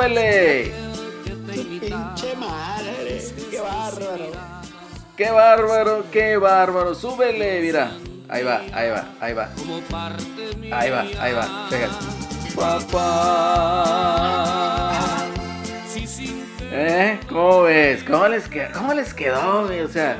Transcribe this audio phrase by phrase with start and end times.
[0.00, 0.72] súbele!
[1.80, 4.30] Pinche madre, qué bárbaro.
[5.16, 6.94] ¡Qué bárbaro, qué bárbaro!
[6.94, 7.60] ¡Súbele!
[7.60, 7.90] Mira,
[8.28, 9.50] ahí va, ahí va, ahí va.
[10.72, 11.94] Ahí va, ahí va, fíjate.
[12.56, 13.26] Papá.
[16.72, 17.18] ¿Eh?
[17.28, 18.02] ¿Cómo ves?
[18.04, 18.72] ¿Cómo les quedó?
[18.72, 19.64] ¿Cómo les quedó?
[19.64, 20.16] O sea,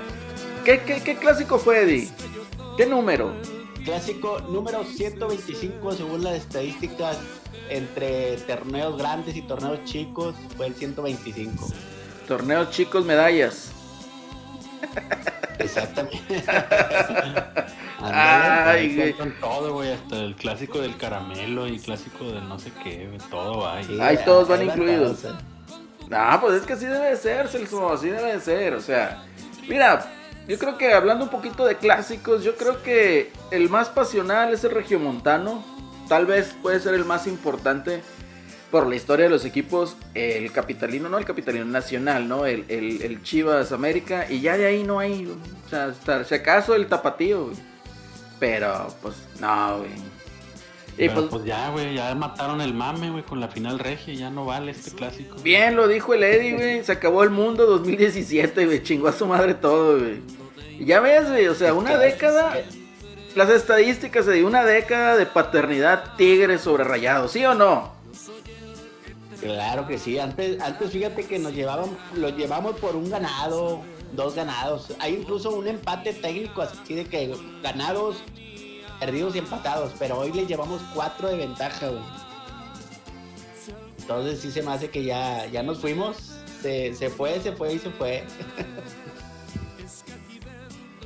[0.64, 2.10] ¿qué, qué, qué clásico fue, Eddie?
[2.76, 3.32] ¿Qué número?
[3.90, 7.18] Clásico número 125 según las estadísticas
[7.68, 11.66] entre torneos grandes y torneos chicos fue el 125.
[12.28, 13.72] Torneos chicos, medallas.
[15.58, 16.40] Exactamente.
[18.00, 19.12] Ay, güey.
[19.14, 23.58] Con todo, güey, hasta el clásico del caramelo y clásico del no sé qué, todo
[23.58, 23.98] va ahí.
[24.00, 25.24] Ahí todos van incluidos.
[26.08, 28.74] No, pues es que así debe de ser, Celso, así debe de ser.
[28.74, 29.24] O sea,
[29.68, 34.52] mira, yo creo que hablando un poquito de clásicos, yo creo que el más pasional
[34.52, 35.64] es el regiomontano.
[36.08, 38.02] Tal vez puede ser el más importante
[38.72, 39.96] por la historia de los equipos.
[40.14, 42.46] El capitalino, no el capitalino nacional, ¿no?
[42.46, 44.26] El, el- el Chivas América.
[44.28, 47.50] Y ya de ahí no hay, o sea, hasta, si acaso el tapatío.
[48.40, 49.90] Pero, pues, no, güey.
[51.00, 54.12] Y Pero pues, pues ya, güey, ya mataron el mame, güey, con la final regia,
[54.12, 55.34] ya no vale este clásico.
[55.42, 56.84] Bien lo dijo el Eddie, güey.
[56.84, 58.82] Se acabó el mundo 2017, güey.
[58.82, 60.20] Chingó a su madre todo, güey.
[60.78, 61.48] Y ya ves, güey.
[61.48, 62.62] O sea, una década.
[63.34, 67.92] Las estadísticas de una década de paternidad tigres sobre rayados, ¿sí o no?
[69.40, 70.18] Claro que sí.
[70.18, 73.80] Antes, antes fíjate que nos llevaban, lo llevamos por un ganado,
[74.12, 74.92] dos ganados.
[74.98, 78.16] Hay incluso un empate técnico así de que ganados,
[79.00, 79.92] perdidos y empatados.
[79.98, 82.02] Pero hoy les llevamos cuatro de ventaja, güey.
[83.98, 86.16] Entonces sí se me hace que ya, ya nos fuimos.
[86.62, 88.24] Se, se fue, se fue y se fue.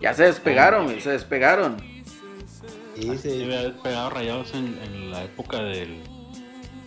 [0.00, 1.00] Ya se despegaron, güey.
[1.00, 1.77] Se despegaron.
[2.94, 6.03] Sí, se, había pegado rayados en, en la época del,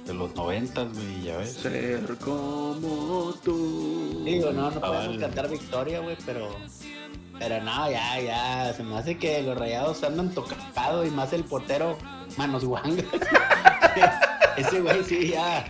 [0.06, 1.54] de los noventas, güey, ya ves.
[1.54, 4.22] Ser como tú.
[4.24, 5.20] digo, no, no Ah, podemos vale.
[5.20, 6.56] cantar victoria, güey, pero.
[7.40, 8.74] Pero no, ya, ya.
[8.74, 11.98] Se me hace que los rayados andan tocado y más el portero
[12.38, 13.06] Manos Guangas.
[14.58, 15.66] Ese güey sí, ya.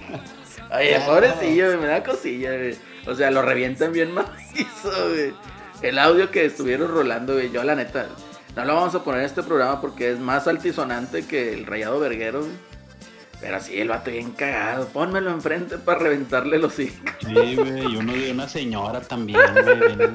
[0.73, 1.77] Oye, Ya, pobrecillo.
[1.77, 2.77] Me da cosilla, güey.
[3.06, 5.33] O sea, lo revientan bien macizo, güey.
[5.81, 7.51] El audio que estuvieron rolando, güey.
[7.51, 8.07] Yo, la neta,
[8.56, 12.00] no lo vamos a poner en este programa porque es más altisonante que el rayado
[12.00, 12.67] verguero, güey.
[13.39, 14.88] Pero sí, el vato bien cagado.
[14.88, 16.97] Pónmelo enfrente para reventarle los hijos.
[17.19, 20.09] Sí, güey, y uno de una señora también, güey.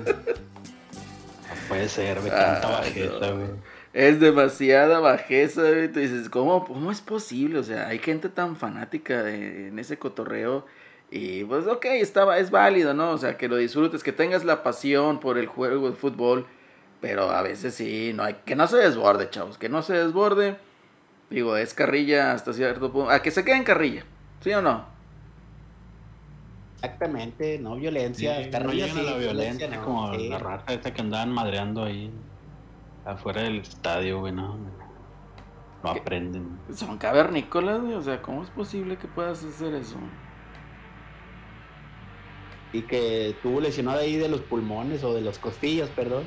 [1.73, 3.37] Puede ser, güey, tanta Ay, bajeta, no.
[3.37, 3.49] güey.
[3.93, 5.89] Es demasiada bajeza, güey.
[5.93, 7.59] Tú dices, ¿cómo, ¿cómo es posible?
[7.59, 10.65] O sea, hay gente tan fanática de- en ese cotorreo.
[11.11, 13.11] Y pues, ok, estaba, es válido, ¿no?
[13.11, 16.47] O sea, que lo disfrutes, que tengas la pasión por el juego de fútbol.
[17.03, 20.57] Pero a veces sí, no hay, que no se desborde, chavos, que no se desborde.
[21.31, 23.11] Digo, es carrilla hasta cierto punto.
[23.11, 24.05] A que se quede en carrilla,
[24.41, 24.87] ¿sí o no?
[26.83, 28.43] Exactamente, no violencia.
[28.43, 30.29] Sí, no llegan a la violencia, no, como sí.
[30.29, 32.11] la rata esta que andaban madreando ahí
[33.05, 34.57] afuera del estadio, güey, no.
[35.85, 36.59] No aprenden.
[36.75, 37.95] Son cavernícolas, güey.
[37.95, 39.97] O sea, ¿cómo es posible que puedas hacer eso?
[42.73, 46.25] Y que tuvo lesionado ahí de los pulmones o de los costillas, perdón.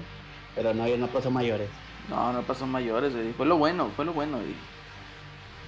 [0.56, 1.70] Pero no, ya no pasó mayores.
[2.10, 3.34] No, no pasó mayores, güey.
[3.34, 4.56] Fue lo bueno, fue lo bueno, güey.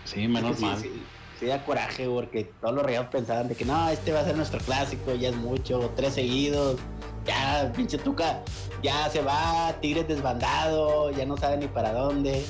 [0.05, 1.16] Sí, menos Es que sí, mal.
[1.39, 4.35] Sí, da coraje porque todos los rayados pensaban de que no, este va a ser
[4.35, 6.77] nuestro clásico, ya es mucho, tres seguidos,
[7.25, 8.41] ya pinche tuca,
[8.81, 12.43] ya se va, Tigres desbandado, ya no sabe ni para dónde.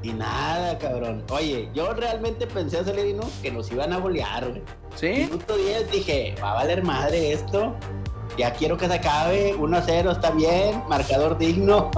[0.00, 1.24] Y nada, cabrón.
[1.30, 4.62] Oye, yo realmente pensé a salir y no, que nos iban a bolear, güey.
[4.94, 5.08] ¿Sí?
[5.08, 7.74] Minuto 10 dije, va a valer madre esto.
[8.36, 9.56] Ya quiero que se acabe.
[9.56, 10.84] 1-0 está bien.
[10.88, 11.90] Marcador digno.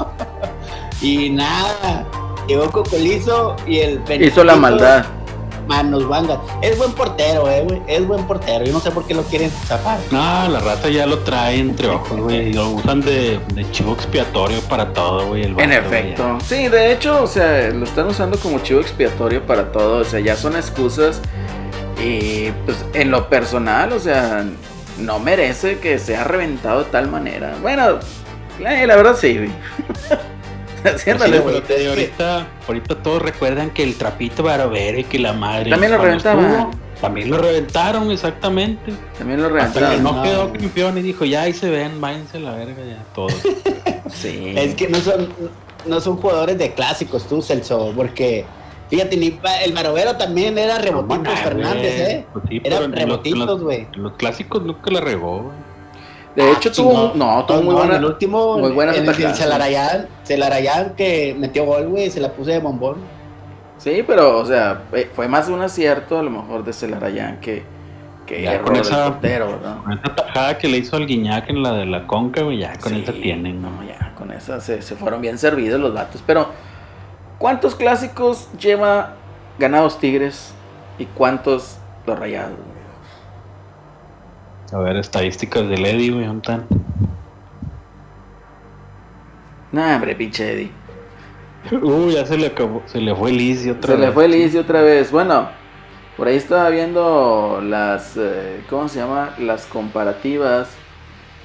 [1.03, 2.07] y nada.
[2.49, 5.05] Llegó Cocolizo y el Hizo la maldad.
[5.71, 6.39] Manos vangas.
[6.63, 7.81] Es buen portero, eh, güey.
[7.87, 8.65] Es buen portero.
[8.65, 10.01] Yo no sé por qué lo quieren zafar.
[10.11, 12.49] No, la rata ya lo trae entre ojos, güey.
[12.49, 15.45] y Lo usan de, de chivo expiatorio para todo, güey.
[15.45, 16.39] el En efecto.
[16.45, 19.99] Sí, de hecho, o sea, lo están usando como chivo expiatorio para todo.
[19.99, 21.21] O sea, ya son excusas.
[22.05, 24.45] Y pues en lo personal, o sea,
[24.99, 27.55] no merece que sea reventado de tal manera.
[27.63, 28.01] Bueno,
[28.59, 29.51] la, la verdad sí, güey.
[30.99, 31.11] Sí,
[31.67, 35.71] te- ahorita, ahorita todos recuerdan que el trapito Barovero y que la madre.
[35.71, 38.93] También lo estuvo, también lo reventaron, exactamente.
[39.19, 40.03] También lo Hasta que reventaron.
[40.03, 40.61] no no, quedó güey.
[40.61, 43.35] campeón y dijo, ya ahí se ven, váyanse a la verga ya, todos.
[44.13, 44.55] Sí.
[44.57, 45.29] Es que no son,
[45.87, 47.93] no son jugadores de clásicos, tú, Celso.
[47.95, 48.45] Porque,
[48.89, 51.95] fíjate, ni pa- el Barovero también era rebotitos Fernández.
[52.01, 52.27] ¿eh?
[52.33, 53.87] Pues sí, Era rebotitos, güey.
[53.95, 55.57] Los clásicos nunca la regó, güey.
[56.45, 57.19] De Ah, hecho, tuvo, chingón.
[57.19, 57.97] no, tuvo muy No, buena.
[57.97, 62.31] En el último, muy buenas en el Celarayán, Celarayán que metió gol, güey, se la
[62.33, 62.97] puse de bombón.
[63.79, 67.63] Sí, pero, o sea, eh, fue más un acierto a lo mejor de Celarayán que,
[68.27, 69.83] que Ya error con del esa- portero, ¿no?
[69.85, 72.77] Con esa tajada que le hizo al Guiñac en la de la Conca, güey, ya
[72.79, 73.71] con Sí, esa tienen, ¿no?
[73.89, 76.23] Ya, con esa se, se fueron bien servidos los vatos.
[76.27, 76.49] Pero,
[77.39, 79.15] ¿cuántos clásicos lleva
[79.59, 80.53] ganados Tigres
[80.99, 82.59] y cuántos los rayados?
[84.73, 86.67] A ver, estadísticas del Eddie, güey, ¿dónde están?
[89.73, 90.71] Nah, hombre, pinche Eddie.
[91.73, 94.09] Uh, ya se le acabó, se le fue el Easy otra Se vez.
[94.09, 95.13] le fue el Easy otra vez.
[95.13, 95.49] Bueno,
[96.17, 99.35] por ahí estaba viendo las, eh, ¿cómo se llama?
[99.39, 100.69] Las comparativas.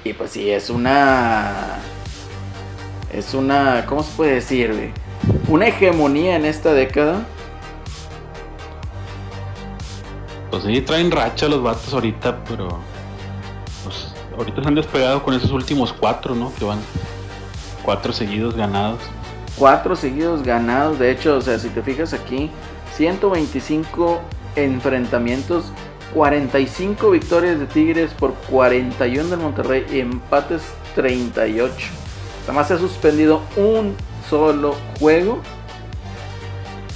[0.04, 1.52] Y pues sí, es una...
[3.12, 4.72] Es una, ¿cómo se puede decir?
[4.72, 4.90] güey?
[5.48, 7.24] Una hegemonía en esta década.
[10.50, 12.68] Pues sí, traen racha los vatos ahorita, pero.
[14.36, 16.52] Ahorita se han despegado con esos últimos cuatro, ¿no?
[16.58, 16.78] Que van
[17.82, 19.00] cuatro seguidos ganados.
[19.56, 20.98] Cuatro seguidos ganados.
[20.98, 22.50] De hecho, o sea, si te fijas aquí,
[22.96, 24.20] 125
[24.56, 25.72] enfrentamientos,
[26.14, 30.62] 45 victorias de Tigres por 41 del Monterrey y empates
[30.94, 31.74] 38.
[32.44, 33.94] Además se ha suspendido un
[34.28, 35.40] solo juego.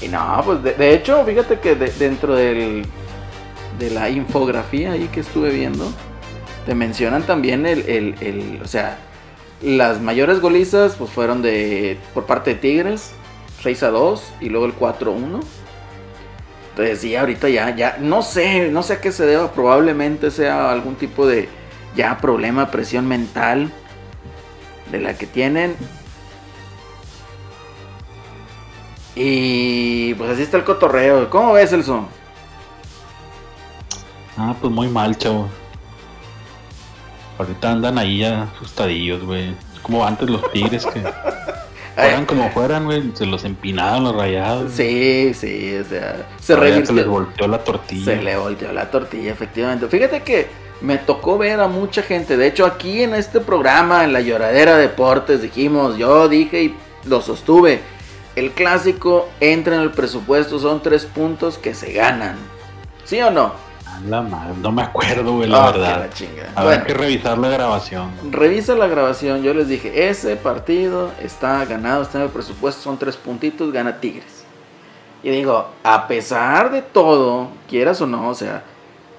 [0.02, 2.84] Y no, pues de, hecho, fíjate que de- dentro del,
[3.78, 5.92] de la infografía ahí que estuve viendo,
[6.70, 8.96] te mencionan también el, el- el- o sea,
[9.60, 13.10] las mayores golizas pues fueron de por parte de Tigres,
[13.60, 15.40] 6 a 2 y luego el 4 a 1.
[16.70, 20.70] Entonces sí, ahorita ya, ya, no sé, no sé a qué se deba, probablemente sea
[20.70, 21.48] algún tipo de
[21.96, 23.72] ya problema, presión mental
[24.92, 25.74] de la que tienen.
[29.16, 31.28] Y pues así está el cotorreo.
[31.30, 32.06] ¿Cómo ves, Elson?
[34.36, 35.48] Ah, pues muy mal, chavo.
[37.40, 39.54] Ahorita andan ahí ya asustadillos, güey.
[39.80, 41.00] Como antes los tigres que
[41.94, 43.12] fueran como fueran, güey.
[43.14, 44.72] Se los empinaban los rayados.
[44.72, 47.10] Sí, sí, o sea, se ya se les revirtió.
[47.10, 48.04] volteó la tortilla.
[48.04, 49.88] Se le volteó la tortilla, efectivamente.
[49.88, 50.48] Fíjate que
[50.82, 52.36] me tocó ver a mucha gente.
[52.36, 56.74] De hecho, aquí en este programa, en la lloradera Deportes, dijimos, yo dije y
[57.06, 57.80] lo sostuve.
[58.36, 62.36] El clásico entra en el presupuesto, son tres puntos que se ganan.
[63.04, 63.69] ¿Sí o no?
[64.08, 66.10] La madre, no me acuerdo, güey, la que verdad.
[66.54, 68.10] Habrá Bueno, que revisar la grabación.
[68.30, 69.42] revisa la grabación.
[69.42, 74.00] Yo les dije, ese partido está ganado, está en el presupuesto, son tres puntitos, gana
[74.00, 74.44] Tigres.
[75.22, 78.62] Y digo, a pesar de todo, quieras o no, o sea,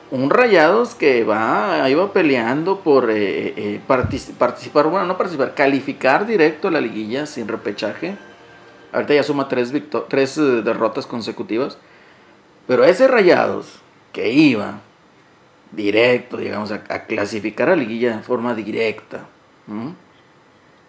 [0.09, 6.25] un Rayados que va, va peleando por eh, eh, partici- participar, bueno, no participar, calificar
[6.25, 8.17] directo a la liguilla sin repechaje.
[8.91, 9.71] Ahorita ya suma tres,
[10.09, 11.77] tres eh, derrotas consecutivas.
[12.67, 13.79] Pero ese Rayados
[14.11, 14.79] que iba
[15.71, 19.25] directo, digamos, a, a clasificar a liguilla de forma directa.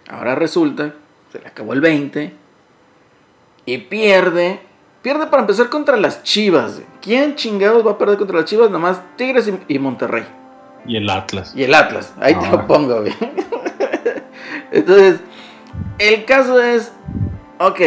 [0.09, 0.95] Ahora resulta,
[1.31, 2.33] se le acabó el 20
[3.67, 4.61] y pierde.
[5.03, 6.81] Pierde para empezar contra las Chivas.
[7.01, 8.69] ¿Quién chingados va a perder contra las Chivas?
[8.69, 10.25] Nada más Tigres y, y Monterrey.
[10.87, 11.53] Y el Atlas.
[11.57, 12.13] Y el Atlas.
[12.21, 13.13] Ahí te lo pongo, güey.
[14.71, 15.21] Entonces,
[15.99, 16.93] el caso es,
[17.59, 17.81] ok,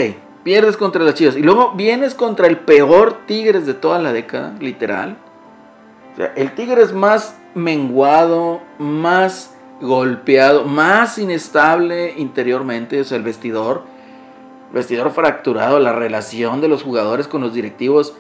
[0.44, 1.38] pierdes contra las Chivas.
[1.38, 5.18] Y luego vienes contra el peor Tigres de toda la década, literal.
[6.16, 13.84] O sea, el Tigres más menguado, más golpeado, más inestable interiormente, o sea, el vestidor,
[14.72, 18.16] vestidor fracturado, la relación de los jugadores con los directivos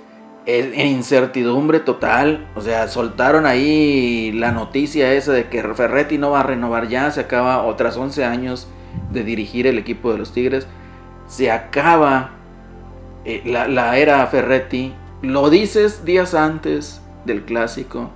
[0.45, 6.31] es en incertidumbre total, o sea, soltaron ahí la noticia esa de que Ferretti no
[6.31, 8.67] va a renovar ya, se acaba otras 11 años
[9.11, 10.67] de dirigir el equipo de los Tigres,
[11.27, 12.31] se acaba
[13.23, 18.09] eh, la era Ferretti, lo dices días antes del clásico,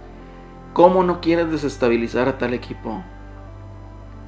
[0.73, 3.03] ¿cómo no quieres desestabilizar a tal equipo?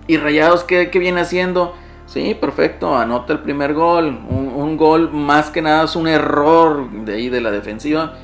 [0.08, 1.74] ¿Y Rayados qué, qué viene haciendo?
[2.06, 4.08] Sí, perfecto, anota el primer gol.
[4.30, 8.16] Un, un gol más que nada es un error de ahí de la defensiva.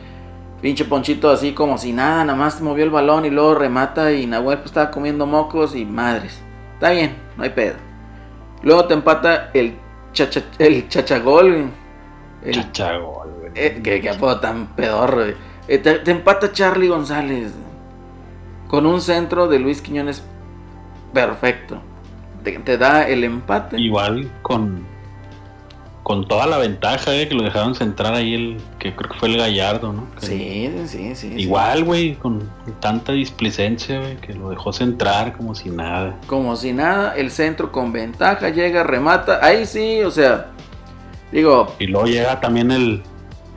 [0.62, 4.26] Pinche Ponchito así como si nada, nada más movió el balón y luego remata y
[4.26, 6.42] Nahuel pues estaba comiendo mocos y madres.
[6.74, 7.76] Está bien, no hay pedo.
[8.64, 9.76] Luego te empata el,
[10.14, 11.70] chacha, el chachagol.
[12.44, 15.26] El, Chachagol, eh, que, que apodo tan pedorro.
[15.68, 17.52] Eh, te, te empata Charlie González.
[18.68, 20.24] Con un centro de Luis Quiñones
[21.14, 21.82] perfecto.
[22.44, 23.80] Te, te da el empate.
[23.80, 24.86] Igual con
[26.04, 29.28] con toda la ventaja eh, que lo dejaron centrar ahí el que creo que fue
[29.28, 30.08] el Gallardo, ¿no?
[30.18, 31.34] Que- Sí, sí, sí.
[31.36, 36.16] Igual, güey, con tanta displicencia, güey, que lo dejó centrar como si nada.
[36.26, 39.40] Como si nada, el centro con ventaja llega, remata.
[39.46, 40.46] Ahí sí, o sea,
[41.30, 43.04] digo, Y luego llega también el,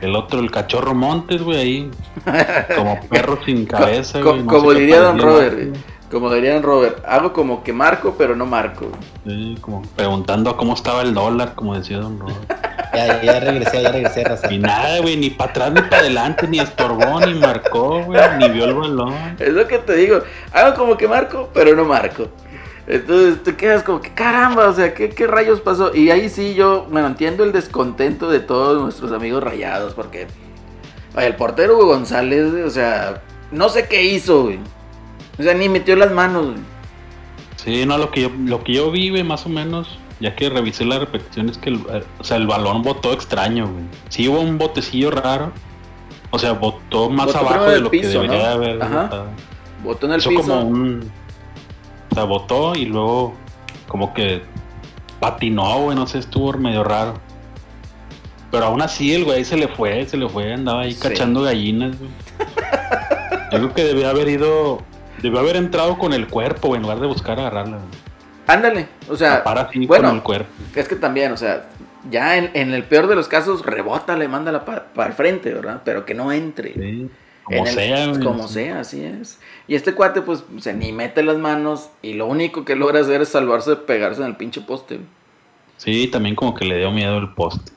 [0.01, 1.91] el otro, el cachorro Montes, güey, ahí.
[2.77, 4.43] Como perro sin cabeza, co- güey.
[4.43, 5.73] no como diría Don Robert, güey.
[6.11, 8.89] Como dirían Robert, hago como que marco, pero no marco.
[9.25, 12.53] Sí, como preguntando cómo estaba el dólar, como decía Don Robert.
[12.93, 14.53] Ya, ya regresé, ya regresé, raza.
[14.53, 18.49] Y nada, güey, ni para atrás ni para adelante, ni estorbó, ni marcó, güey, ni
[18.49, 19.15] vio el balón.
[19.39, 20.19] Es lo que te digo.
[20.53, 22.27] Hago como que marco, pero no marco.
[22.87, 25.95] Entonces te quedas como que caramba, o sea, ¿qué, qué rayos pasó?
[25.95, 30.27] Y ahí sí yo me entiendo el descontento de todos nuestros amigos rayados, porque
[31.17, 34.59] el portero Hugo González, o sea, no sé qué hizo, güey.
[35.39, 36.59] O sea, ni metió las manos, güey.
[37.57, 40.49] Sí, no, lo que yo, lo que yo vi, güey, más o menos, ya que
[40.49, 43.85] revisé la repetición, es que el, eh, o sea, el balón botó extraño, güey.
[44.09, 45.53] Sí hubo un botecillo raro.
[46.31, 48.55] O sea, botó más Botó abajo de lo piso, que debería ¿no?
[48.55, 49.27] haber Ajá.
[49.83, 50.35] Botó en el piso.
[50.35, 51.11] como un.
[52.11, 53.35] O sea, botó y luego
[53.89, 54.43] como que
[55.21, 57.15] patinó, güey, no sé, estuvo medio raro.
[58.51, 61.01] Pero aún así el güey se le fue, se le fue, andaba ahí Sí.
[61.01, 62.11] cachando gallinas, güey.
[63.53, 64.83] Yo creo que debió haber ido,
[65.23, 67.77] debió haber entrado con el cuerpo, güey, en lugar de buscar agarrarla.
[67.77, 67.89] güey.
[68.47, 70.49] Ándale, o sea, Para así bueno, con el cuerpo.
[70.75, 71.67] es que también, o sea,
[72.11, 75.83] ya en, en el peor de los casos, rebótale, mándala para el frente, ¿verdad?
[75.85, 76.73] Pero que no entre.
[76.75, 77.09] Sí,
[77.45, 78.21] como el- sea, güey.
[78.23, 79.39] Como sea, así es.
[79.69, 83.21] Y este cuate, pues, se ni mete las manos y lo único que logra hacer
[83.23, 84.97] es salvarse de pegarse en el pinche poste.
[84.97, 85.07] güey.
[85.77, 87.73] Sí, también como que le dio miedo el poste.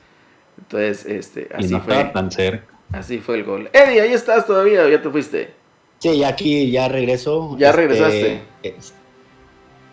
[0.57, 1.93] Entonces, este, Y así no fue.
[1.93, 2.65] estaba tan cerca.
[2.91, 3.69] Así fue el gol.
[3.73, 5.53] Eddie, ahí estás todavía, o ya te fuiste.
[5.99, 7.55] Sí, ya aquí, ya regreso.
[7.57, 8.41] Ya Este, regresaste.
[8.63, 8.93] es-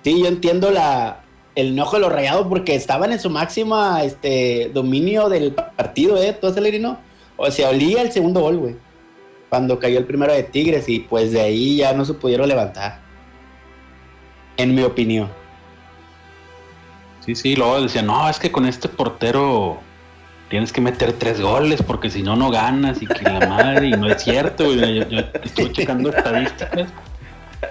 [0.03, 1.23] sí, yo entiendo la,
[1.55, 6.37] el enojo de los rayados porque estaban en su máxima este, dominio del partido, ¿eh?
[6.39, 6.99] ¿Tú no?
[7.37, 8.77] O sea, olía el segundo gol, güey.
[9.51, 13.01] Cuando cayó el primero de Tigres y pues de ahí ya no se pudieron levantar.
[14.57, 15.29] En mi opinión.
[17.27, 19.79] Sí, sí, luego decía, no, es que con este portero
[20.49, 23.91] tienes que meter tres goles porque si no, no ganas y que la madre, y
[23.93, 25.01] no es cierto, güey.
[25.01, 26.89] Yo, yo estuve checando estadísticas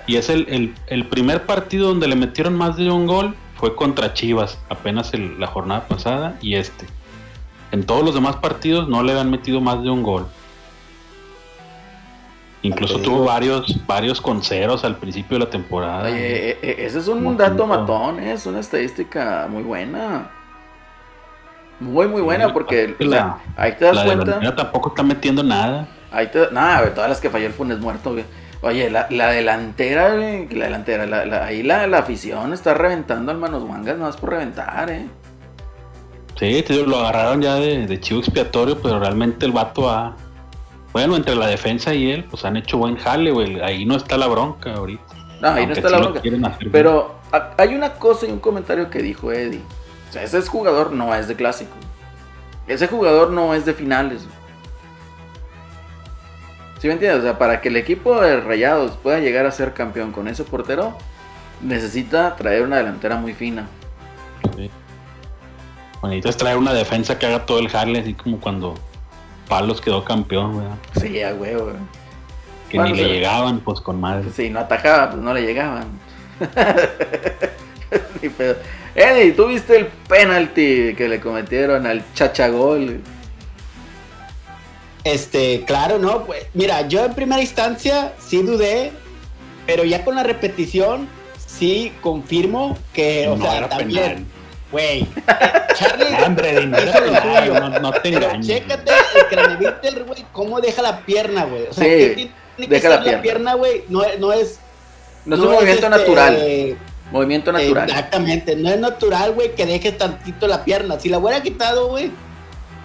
[0.05, 3.75] y es el, el- el primer partido donde le metieron más de un gol fue
[3.75, 6.85] contra Chivas, apenas el- la jornada pasada y este.
[7.71, 10.27] En todos los demás partidos no le han metido más de un gol.
[12.61, 16.03] Incluso tuvo varios, varios con ceros al principio de la temporada.
[16.09, 17.67] Oye, eh, eh, ese es un Como dato cinco.
[17.67, 20.29] matón, eh, es una estadística muy buena.
[21.79, 23.19] Muy, muy buena, porque aparte o sea,
[23.55, 24.25] la- ahí te das la cuenta.
[24.25, 25.87] delantera tampoco está metiendo nada.
[26.11, 28.25] Ahí te, nada, todas las que falló el Funes muerto, güey.
[28.61, 33.37] Oye, la, la delantera, la delantera, la, la- ahí la, la afición está reventando al
[33.37, 35.07] Manos Wangas, no es por reventar, eh.
[36.37, 40.17] Sí, lo agarraron ya de, de chivo expiatorio, pero realmente el vato ha.
[40.91, 43.61] Bueno, entre la defensa y él, pues han hecho buen jale, güey.
[43.61, 45.15] Ahí no está la bronca ahorita.
[45.41, 46.19] No, ahí no está sí la bronca.
[46.21, 46.41] bien.
[46.71, 47.15] Pero
[47.57, 49.61] hay una cosa y un comentario que dijo Eddie.
[50.09, 51.75] O sea, ese jugador no es de clásico.
[52.67, 54.27] Ese jugador no es de finales.
[56.79, 57.19] ¿Sí me entiendes?
[57.19, 60.43] O sea, para que el equipo de Rayados pueda llegar a ser campeón con ese
[60.43, 60.97] portero,
[61.61, 63.67] necesita traer una delantera muy fina.
[64.55, 64.71] Sí.
[65.99, 68.75] Bueno, necesitas traer una defensa que haga todo el jale, así como cuando
[69.49, 70.77] Palos quedó campeón, ¿verdad?
[71.01, 71.65] Sí, a huevo.
[71.65, 71.75] güey.
[72.69, 74.29] Que Bueno, ni le llegaban, pues con madre.
[74.33, 75.87] Si no atacaba, pues no le llegaban.
[78.21, 78.55] Ni pedo.
[78.93, 83.01] Eddie, ¿tú viste el penalti que le cometieron al Chachagol?
[85.03, 88.91] Este, claro, no, pues, mira, yo en primera instancia sí dudé,
[89.65, 94.25] pero ya con la repetición sí confirmo que, o No sea, era también, penal.
[94.71, 95.07] Güey,
[95.75, 98.47] Charlie penal, suyo, no- no te pero engañes.
[98.47, 102.67] chécate el Craneviter, güey, cómo deja la pierna, güey, o sea, Sí, ¿qué tiene que
[102.67, 103.21] deja la ser pierna.
[103.21, 104.59] pierna, güey, no, es- no es...
[105.25, 106.77] No, es un movimiento este, natural.
[107.11, 107.89] Movimiento natural.
[107.89, 110.99] Exactamente, no es natural, güey, que dejes tantito la pierna.
[110.99, 112.11] Si la hubiera quitado, güey,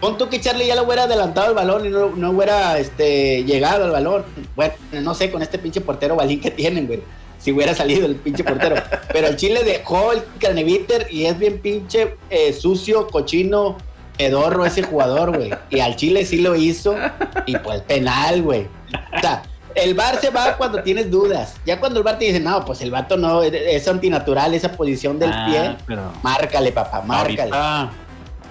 [0.00, 3.44] pon tú que Charlie ya le hubiera adelantado el balón y no, no hubiera este,
[3.44, 4.24] llegado al balón.
[4.56, 7.02] Bueno, no sé, con este pinche portero balín que tienen, güey.
[7.44, 8.76] Si hubiera salido el pinche portero.
[9.12, 13.76] Pero el Chile dejó el Craneviter y es bien pinche eh, sucio, cochino,
[14.16, 15.50] pedorro ese jugador, güey.
[15.68, 16.96] Y al Chile sí lo hizo
[17.44, 18.66] y pues penal, güey.
[19.14, 19.42] O sea,
[19.74, 21.56] el bar se va cuando tienes dudas.
[21.66, 24.72] Ya cuando el bar te dice, no, pues el vato no, es, es antinatural esa
[24.72, 25.76] posición del Ah, pie.
[25.86, 27.50] pero Márcale, papá, márcale.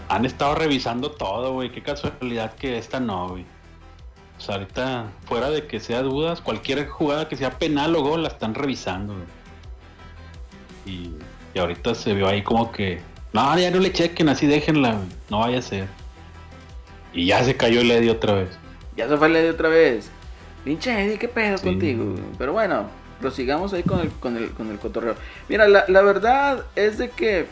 [0.10, 1.72] han estado revisando todo, güey.
[1.72, 3.46] Qué casualidad que esta no, güey.
[4.38, 8.30] Sea, ahorita, fuera de que sea dudas, cualquier jugada que sea penal o gol la
[8.30, 9.16] están revisando.
[10.86, 11.12] Y,
[11.54, 13.00] y ahorita se vio ahí como que,
[13.32, 14.98] no, ya no le chequen, así déjenla.
[15.30, 15.88] No vaya a ser.
[17.14, 18.50] Y ya se cayó el Eddie otra vez.
[18.98, 20.10] Ya se fue el Eddie otra vez.
[20.66, 21.64] Pinche Eddie, qué pedo Sí.
[21.66, 22.16] contigo.
[22.38, 22.88] Pero bueno,
[23.22, 25.16] prosigamos ahí con el, con el, con el cotorreo.
[25.48, 27.48] Mira, la, la verdad es de que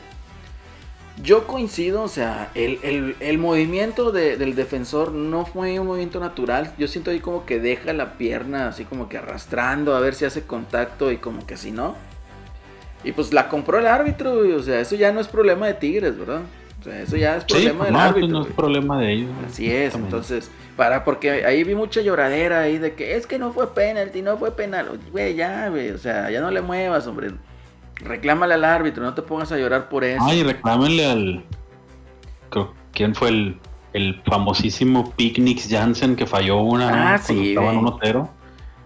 [1.21, 6.19] Yo coincido, o sea, el, el- el movimiento de- del defensor no fue un movimiento
[6.19, 6.71] natural.
[6.77, 10.25] Yo siento ahí como que deja la pierna así como que arrastrando a ver si
[10.25, 11.95] hace contacto y como que si no.
[13.03, 16.17] Y pues la compró el árbitro, o sea, eso ya no es problema de Tigres,
[16.17, 16.41] ¿verdad?
[16.79, 18.27] O sea, eso ya es Sí, problema pues del árbitro.
[18.29, 18.55] no es güey.
[18.55, 19.29] problema de ellos.
[19.47, 23.51] Así es, entonces, para, porque ahí vi mucha lloradera ahí de que es que no
[23.53, 24.99] fue penalti, no fue penal.
[25.11, 27.31] Güey, ya, güey, o sea, ya no le muevas, hombre.
[28.03, 30.23] Reclámale al árbitro, no te pongas a llorar por eso.
[30.23, 31.43] Ay, reclámenle al.
[32.49, 33.57] creo- ¿Quién fue el,
[33.93, 37.93] el famosísimo Picnic Jansen que falló una Ah, cuando sí, estaban güey.
[37.93, 38.29] 1-0?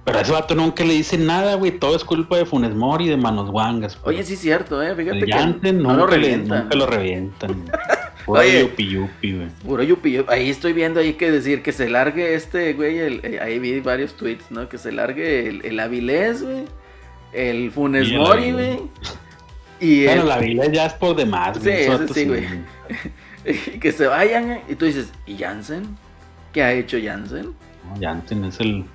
[0.03, 1.71] Pero a ese vato nunca le dicen nada, güey.
[1.71, 3.97] Todo es culpa de Funes Mori y de Manos Guangas.
[4.03, 6.63] Oye, sí es cierto, eh, fíjate el que Jansen no lo nunca, revientan.
[6.63, 7.65] nunca lo revientan.
[8.27, 8.61] Puro Oye.
[8.61, 9.47] yupi yupi, güey.
[9.63, 10.31] Puro yupi, yupi.
[10.33, 13.79] Ahí estoy viendo ahí que decir que se largue este, güey, el- eh, ahí vi
[13.81, 14.67] varios tweets, ¿no?
[14.69, 16.65] Que se largue el, el Avilés, güey,
[17.35, 18.79] el Funes Y Mori, güey.
[19.79, 21.81] Y Bueno, el, la Vila ya es por demás, Sí, güey.
[21.83, 22.45] eso vato sí, güey.
[23.45, 25.97] y que se vayan, y tú dices, ¿y Jansen?
[26.53, 27.53] ¿Qué ha hecho Jansen?
[27.83, 28.85] No, Jansen es el,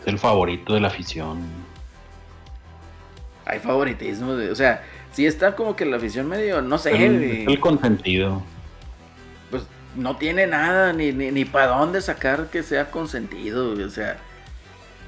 [0.00, 1.40] es el favorito de la afición.
[3.44, 7.48] Hay favoritismo, de- o sea, sí está como que la afición medio, no sé, el,
[7.48, 8.42] el consentido.
[9.50, 9.64] pues
[9.96, 14.16] no tiene nada, ni, ni, ni para dónde sacar que sea consentido, güey, o sea,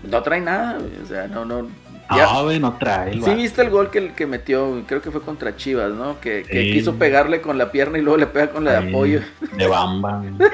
[0.03, 1.69] no trae nada, güey, o sea, no, no.
[2.11, 3.35] Ya- No, güey, no trae Sí vato.
[3.37, 6.21] viste el gol que, que metió, creo que fue contra Chivas, ¿no?
[6.21, 6.73] Que, que Sí.
[6.73, 9.21] quiso pegarle con la pierna y luego le pega con la de apoyo.
[9.57, 10.51] De bamba, güey.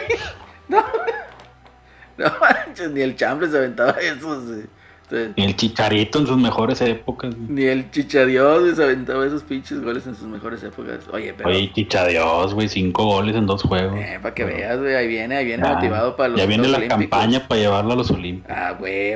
[2.18, 4.62] No manches, ni el chambre se aventaba esos, güey.
[5.10, 7.34] Entonces, Y el Chicharito en sus mejores épocas.
[7.36, 11.00] Ni el chichadios se aventaba esos pinches goles en sus mejores épocas.
[11.12, 11.48] Oye, pero.
[11.48, 13.98] Oye, Chicha Dios, güey, cinco goles en dos juegos.
[14.22, 16.76] para que veas, güey, ahí viene, ahí viene Ya, motivado para los Ya viene la
[16.78, 17.08] Olímpicos.
[17.10, 18.56] campaña para llevarlo a los Olímpicos.
[18.56, 19.14] Ah, güey,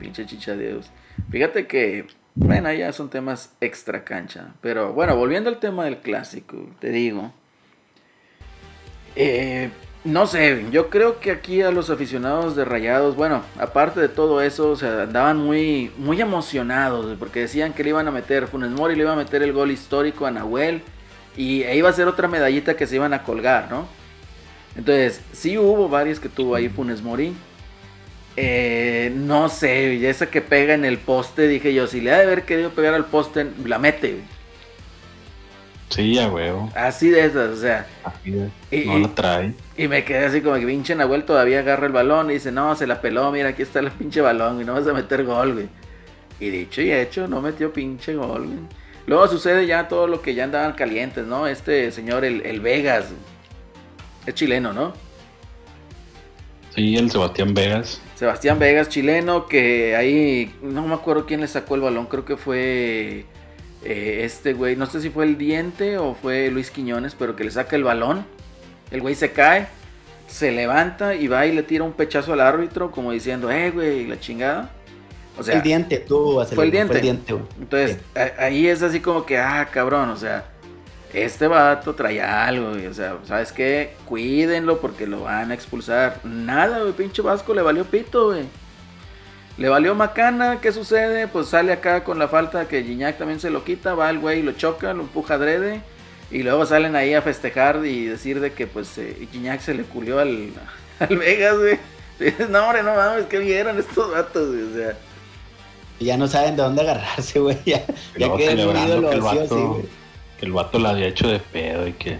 [0.00, 0.90] pinche chichadios.
[1.34, 4.54] Fíjate que, bueno, ya son temas extra cancha.
[4.60, 7.32] Pero bueno, volviendo al tema del clásico, te digo.
[9.16, 9.68] Eh,
[10.04, 14.42] no sé, yo creo que aquí a los aficionados de Rayados, bueno, aparte de todo
[14.42, 18.70] eso, o sea, andaban muy, muy emocionados, porque decían que le iban a meter, Funes
[18.70, 20.82] Mori le iba a meter el gol histórico a Nahuel,
[21.36, 23.88] y e iba a ser otra medallita que se iban a colgar, ¿no?
[24.76, 27.34] Entonces, sí hubo varias que tuvo ahí Funes Mori.
[28.36, 32.18] Eh, no sé, y esa que pega en el poste, dije yo, si le ha
[32.18, 34.24] de haber querido pegar al poste, la mete, güey.
[35.90, 36.72] Sí, a huevo.
[36.74, 37.86] Así de esas, o sea.
[38.02, 38.50] Así es.
[38.72, 39.54] Y- No y- la trae.
[39.76, 42.74] Y me quedé así como que pinche Nahuel todavía agarra el balón y dice, no,
[42.74, 45.52] se la peló, mira, aquí está el pinche balón, y no vas a meter gol,
[45.52, 45.68] güey.
[46.40, 48.58] Y dicho y hecho, no metió pinche gol, güey.
[49.06, 51.46] Luego sucede ya todo lo que ya andaban calientes, ¿no?
[51.46, 53.06] Este señor, el, el Vegas,
[54.26, 54.94] es chileno, ¿no?
[56.74, 58.00] Sí, el Sebastián Vegas.
[58.16, 62.36] Sebastián Vegas, chileno, que ahí no me acuerdo quién le sacó el balón, creo que
[62.36, 63.26] fue
[63.84, 67.44] eh, este güey, no sé si fue el diente o fue Luis Quiñones, pero que
[67.44, 68.26] le saca el balón,
[68.90, 69.68] el güey se cae,
[70.26, 74.06] se levanta y va y le tira un pechazo al árbitro como diciendo, eh güey,
[74.06, 74.70] la chingada.
[75.36, 76.92] O sea, el diente, tú fue el diente.
[76.92, 77.44] Fue el diente, güey.
[77.60, 77.98] entonces
[78.38, 80.44] ahí es así como que, ah, cabrón, o sea,
[81.14, 83.94] este vato trae algo, güey, o sea, ¿sabes qué?
[84.04, 86.18] Cuídenlo porque lo van a expulsar.
[86.24, 88.44] Nada, güey, pinche Vasco le valió pito, güey.
[89.56, 91.28] Le valió macana, ¿qué sucede?
[91.28, 94.40] Pues sale acá con la falta que Gignac también se lo quita, va el güey
[94.40, 95.80] y lo choca, lo empuja adrede.
[96.32, 99.84] Y luego salen ahí a festejar y decir de que pues eh, Gignac se le
[99.84, 100.48] culió al,
[100.98, 101.78] al Vegas, güey.
[102.18, 104.62] Dices, no, hombre, no mames, ¿qué vieron estos vatos, güey?
[104.62, 104.98] O sea,
[106.00, 107.58] Ya no saben de dónde agarrarse, güey.
[107.64, 110.03] Ya, ya luego que el celebrando ídolo que el sí, vato, güey.
[110.44, 112.10] Que el vato la había hecho de pedo y que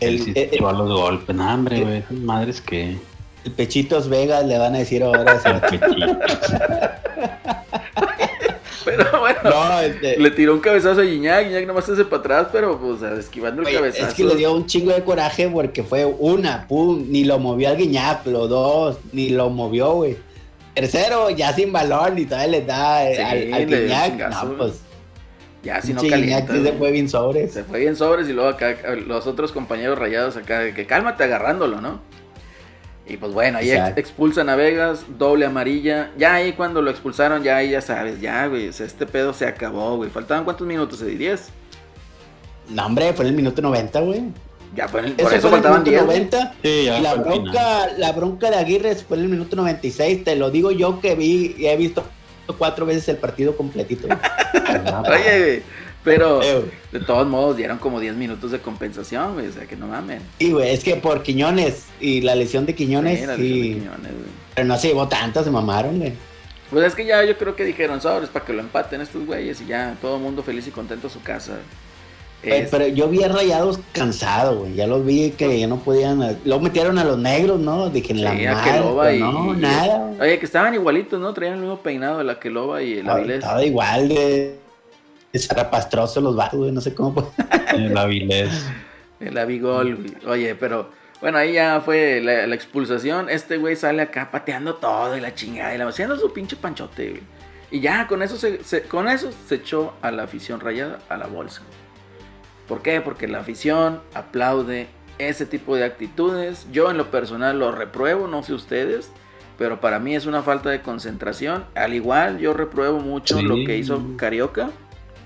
[0.00, 1.34] El- él el- se echó a los golpes.
[1.34, 2.96] No, hombre, el- güey, esas madres que.
[3.44, 5.32] El Pechitos Vegas le van a decir ahora.
[5.32, 5.76] a ese vato.
[8.84, 9.38] pero bueno.
[9.44, 12.78] no, este, Le tiró un cabezazo a Gignac, Gignac nomás se hace para atrás, pero
[12.78, 14.08] pues esquivando el cabezazo.
[14.08, 17.68] es que le dio un chingo de coraje porque fue una, pum, ni lo movió
[17.68, 20.16] al Guiñac, los dos, ni lo movió, güey.
[20.74, 24.28] Tercero, ya sin balón y todavía le da eh, Sí, al, al Guiñac.
[24.44, 24.72] No, pues,
[25.66, 26.52] Ya, si no calienta.
[26.62, 27.52] se fue bien sobres.
[27.52, 28.76] Se fue bien sobres y luego acá
[29.06, 32.00] los otros compañeros rayados acá de que cálmate agarrándolo, ¿no?
[33.08, 34.00] Y pues bueno, ahí Exacto.
[34.00, 36.10] expulsan a Vegas, doble amarilla.
[36.18, 39.96] Ya ahí cuando lo expulsaron, ya ahí ya sabes, ya, güey, este pedo se acabó,
[39.96, 40.10] güey.
[40.10, 41.00] ¿Faltaban cuántos minutos?
[41.02, 41.34] ¿Eddie?
[41.34, 41.40] ¿10?
[42.70, 44.22] No, hombre, fue en el minuto 90, güey.
[44.74, 46.30] Ya, fue en el- Eso por eso fue en el faltaban minuto 10.
[46.30, 46.54] 90.
[46.62, 50.24] Sí, ya La bronca, la bronca de Aguirre fue en el minuto 96.
[50.24, 52.04] Te lo digo yo que vi y he visto
[52.54, 54.06] cuatro veces el partido completito.
[54.08, 54.18] güey.
[55.20, 55.62] Oye, güey,
[56.04, 59.76] pero Eh, de todos modos dieron como 10 minutos de compensación, güey, o sea, que
[59.76, 60.20] no mamen.
[60.38, 63.62] Sí, güey, es que por Quiñones y la lesión de Quiñones, Sí, la sí, lesión
[63.62, 64.24] de Quiñones, güey.
[64.54, 66.12] pero no se llevó tanto, se mamaron, güey.
[66.70, 69.60] Pues es que ya yo creo que dijeron sobres para que lo empaten estos güeyes
[69.60, 71.58] y ya todo el mundo feliz y contento a su casa.
[72.42, 74.74] Es- Pero yo vi a Rayados cansado, güey.
[74.74, 76.38] Ya los vi que ya no podían.
[76.44, 77.88] Luego metieron a los negros, ¿no?
[77.90, 79.98] Dije, en la Sí, madre, y- No, y- nada.
[79.98, 80.20] güey.
[80.20, 81.32] Oye, que estaban igualitos, ¿no?
[81.34, 83.38] Traían el mismo peinado de la Queloba y el Avilés.
[83.40, 84.58] estaba igual de.
[85.32, 86.72] de zarapastroso los vatos, güey.
[86.72, 87.32] No sé cómo.
[87.74, 88.50] El Avilés.
[89.18, 90.14] El Avigol, güey.
[90.26, 93.28] Oye, pero bueno, ahí ya fue la, la expulsación.
[93.28, 97.10] Este güey sale acá pateando todo y la chingada y la haciendo su pinche panchote,
[97.10, 97.22] güey.
[97.70, 101.16] Y ya con eso se, se- con eso se echó a la afición rayada a
[101.16, 101.62] la bolsa.
[102.68, 103.00] ¿Por qué?
[103.00, 106.66] Porque la afición aplaude ese tipo de actitudes.
[106.72, 109.10] Yo en lo personal lo repruebo, no sé ustedes.
[109.58, 111.64] Pero para mí es una falta de concentración.
[111.74, 113.42] Al igual yo repruebo mucho Sí.
[113.44, 114.70] lo que hizo Carioca.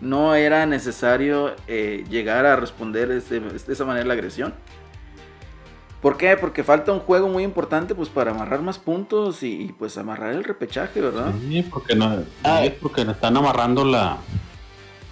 [0.01, 4.55] No era necesario eh, llegar a responder de, esa manera la agresión.
[6.01, 6.37] ¿Por qué?
[6.37, 10.33] Porque falta un juego muy importante pues para amarrar más puntos y, y, pues amarrar
[10.33, 11.33] el repechaje, ¿verdad?
[11.47, 12.63] Sí, porque no, Ah.
[12.81, 14.17] porque le están amarrando la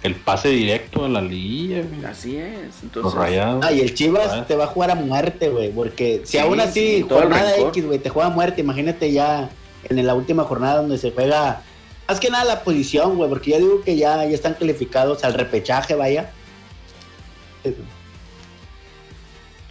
[0.03, 2.05] el pase directo a la liguilla, güey.
[2.05, 2.65] Así es.
[2.65, 3.65] Los Entonces, rayados.
[3.65, 5.71] Ah, y el Chivas te va a jugar a muerte, güey.
[5.71, 7.57] Porque si Sí, aún así, sí, jornada.
[7.57, 9.49] X, güey, te juega a muerte, imagínate ya
[9.83, 11.61] en la última jornada donde se juega.
[12.07, 15.33] Más que nada la posición, güey, porque ya digo que ya, ya están calificados al
[15.33, 16.31] repechaje, vaya.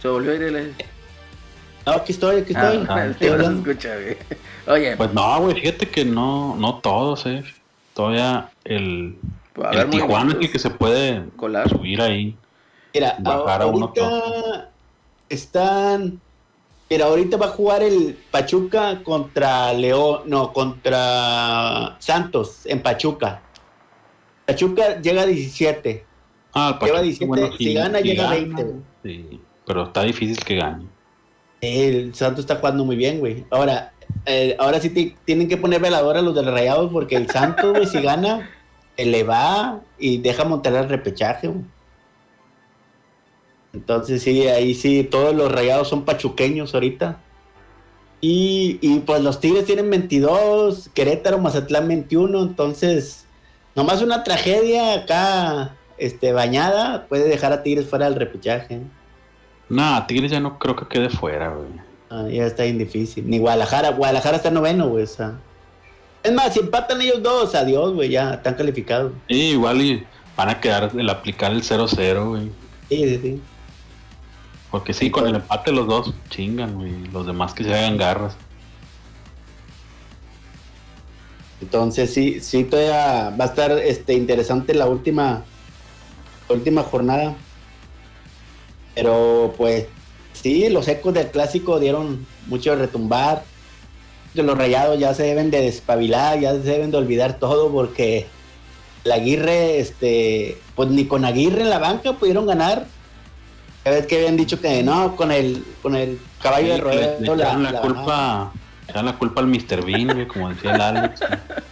[0.01, 0.73] se volvió a ir el...
[1.85, 2.85] No, aquí estoy, aquí estoy.
[2.87, 3.71] ah, el Estoy tío no se hablando.
[3.71, 4.17] escucha, güey.
[4.67, 7.43] Oye, Pues no, güey, fíjate que no, no todos, eh.
[7.93, 9.15] Todavía el,
[9.53, 11.69] puede el Tijuana es el que se puede Colar.
[11.69, 12.35] subir ahí.
[12.93, 14.71] Mira, bajar a uno ahorita
[15.29, 16.19] están.
[16.89, 23.41] Mira, ahorita va a jugar el Pachuca contra León, no, contra Santos en Pachuca.
[24.47, 26.05] Pachuca llega a 17.
[26.53, 27.01] Ah, el Lleva Pachuca,
[27.41, 28.75] 17, si gana, llega a 20, güey.
[29.03, 30.87] Sí, pero está difícil que gane.
[31.61, 33.45] El Santos está jugando muy bien, güey.
[33.51, 33.93] Ahora,
[34.25, 37.29] eh, ahora sí ti- tienen que poner velador a los de los Rayados porque el
[37.29, 38.49] Santos, güey, si gana,
[38.99, 41.63] eh, le va y deja montar el repechaje, güey.
[43.73, 47.19] Entonces sí, ahí sí, todos los Rayados son pachuqueños ahorita.
[48.21, 53.25] Y, y, pues los Tigres tienen 22, Querétaro, Mazatlán 21, entonces
[53.75, 58.81] nomás una tragedia acá este, bañada puede dejar a Tigres fuera del repechaje.
[59.69, 61.69] Nah, Tigres ya no creo que quede fuera, güey.
[62.09, 63.29] Ah, ya está bien difícil.
[63.29, 63.91] Ni Guadalajara.
[63.91, 65.03] Guadalajara está noveno, güey.
[65.03, 65.39] o sea.
[66.23, 68.09] Es más, si empatan ellos dos, adiós, güey.
[68.09, 69.13] Ya están calificados.
[69.27, 70.05] Y igual y
[70.35, 72.49] van a quedar el aplicar el 0-0, güey.
[72.89, 73.41] Sí, sí, sí.
[74.71, 77.07] Porque sí, con el empate los dos chingan, güey.
[77.11, 78.35] Los demás que se hagan garras.
[81.61, 85.43] Entonces sí, sí todavía va a estar este, interesante la última,
[86.47, 87.35] la última jornada.
[88.95, 89.87] Pero pues
[90.33, 93.43] sí, los ecos del clásico dieron mucho de retumbar.
[94.35, 98.27] Los rayados ya se deben de despabilar, ya se deben de olvidar todo porque
[99.03, 102.85] la Aguirre, este, pues ni con Aguirre en la banca pudieron ganar.
[103.85, 107.27] Ya ves que habían dicho que no, con el, con el caballo de Sí, le,
[107.31, 108.51] le la- la, la culpa,
[108.93, 109.83] le la culpa al Mr.
[109.85, 111.19] Bean, güey, como decía el Alex.
[111.19, 111.31] güey.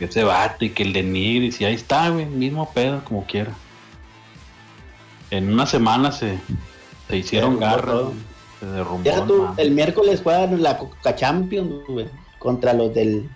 [0.00, 3.26] Que ese vato y que el de Nigris, y ahí está, güey, mismo pedo, como
[3.26, 3.50] quiera.
[5.30, 6.38] En una semana se,
[7.08, 8.12] se hicieron garras, todo.
[8.60, 9.02] Se derrumbó.
[9.02, 9.58] Deja tú, mames.
[9.58, 12.06] el miércoles juegan la Coca Champions, güey,
[12.38, 13.28] contra los del,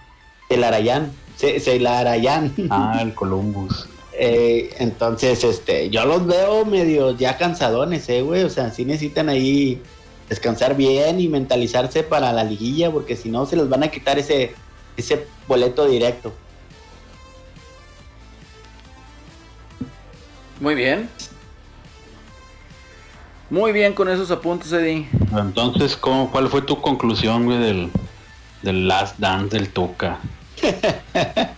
[0.48, 1.12] del Arayán.
[1.37, 2.54] Se, se la Arayán.
[2.70, 3.88] Ah, el Columbus.
[4.12, 8.44] Eh, entonces, este, yo los veo medio ya cansadones, eh, güey.
[8.44, 9.82] O sea, sí necesitan ahí
[10.28, 14.18] descansar bien y mentalizarse para la liguilla, porque si no se les van a quitar
[14.18, 14.54] ese,
[14.96, 16.32] ese boleto directo.
[20.60, 21.08] Muy bien.
[23.55, 25.07] Muy bien con esos apuntes, Eddie.
[25.38, 27.88] Entonces, ¿cómo, ¿cuál fue tu conclusión, güey, del,
[28.62, 30.19] del Last Dance del Tuca?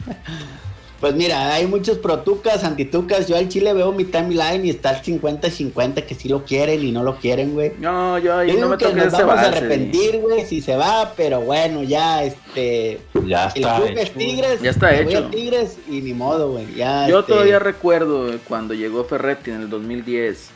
[0.98, 3.28] Pues mira, hay muchos protucas, antitucas.
[3.28, 6.90] Yo al Chile veo mi timeline y está el 50-50 que sí lo quieren y
[6.90, 7.72] no lo quieren, güey.
[7.78, 9.58] No, yo ahí Yo no me que nos ese vamos a vals, Eddie.
[9.58, 13.76] arrepentir, güey, si se va, pero bueno, ya, este, Ya el está.
[13.76, 14.12] club hecho, es.
[14.14, 15.26] Tigres, Ya está me voy hecho.
[15.26, 17.06] a Tigres y ni modo, güey, ya.
[17.08, 20.48] Yo este, todavía recuerdo cuando llegó Ferretti en el 2010,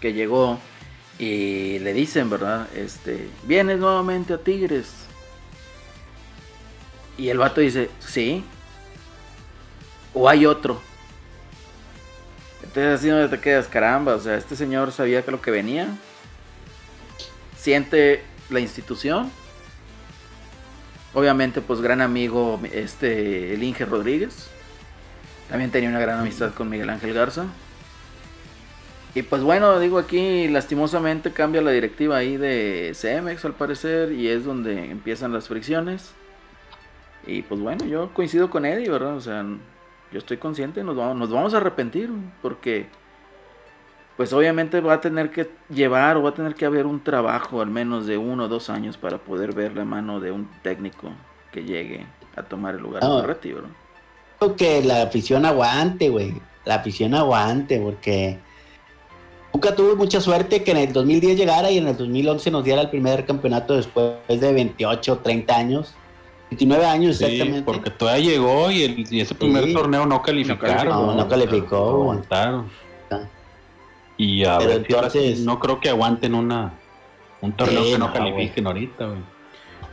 [0.00, 0.58] que llegó
[1.18, 2.68] y le dicen, ¿verdad?
[2.74, 5.06] Este, vienes nuevamente a Tigres.
[7.16, 8.44] Y el vato dice, sí.
[10.12, 10.80] O hay otro.
[12.62, 14.14] Entonces así no te quedas, caramba.
[14.14, 15.88] O sea, este señor sabía que lo que venía.
[17.56, 19.30] Siente la institución.
[21.14, 24.48] Obviamente, pues gran amigo, este, el Inge Rodríguez.
[25.48, 27.46] También tenía una gran amistad con Miguel Ángel Garza.
[29.16, 34.28] Y pues bueno, digo aquí, lastimosamente cambia la directiva ahí de CMX al parecer y
[34.28, 36.12] es donde empiezan las fricciones.
[37.26, 39.16] Y pues bueno, yo coincido con Eddie, ¿verdad?
[39.16, 39.42] O sea,
[40.12, 42.10] yo estoy consciente, nos vamos, nos vamos a arrepentir
[42.42, 42.88] porque
[44.18, 47.62] pues obviamente va a tener que llevar o va a tener que haber un trabajo
[47.62, 51.10] al menos de uno o dos años para poder ver la mano de un técnico
[51.52, 52.04] que llegue
[52.36, 53.16] a tomar el lugar No.
[53.16, 53.70] de Ferretti, ¿verdad?
[54.40, 56.34] Creo que la afición aguante, güey.
[56.66, 58.38] La afición aguante, porque
[59.56, 62.82] nunca tuvo mucha suerte que en el 2010 llegara y en el 2011 nos diera
[62.82, 65.94] el primer campeonato después de 28, 30 años.
[66.50, 67.62] 29 años Sí, exactamente.
[67.64, 69.72] porque todavía llegó y, el, y ese primer Sí.
[69.72, 70.86] torneo no calificaron.
[70.88, 72.02] No, no calificó, No güey.
[72.02, 72.66] aguantaron.
[73.10, 73.20] Ah.
[74.18, 76.74] Y a Pero ver si ahora sí, entonces- no creo que aguanten una
[77.40, 79.18] un torneo Sí, que no, no, califiquen ahorita, güey.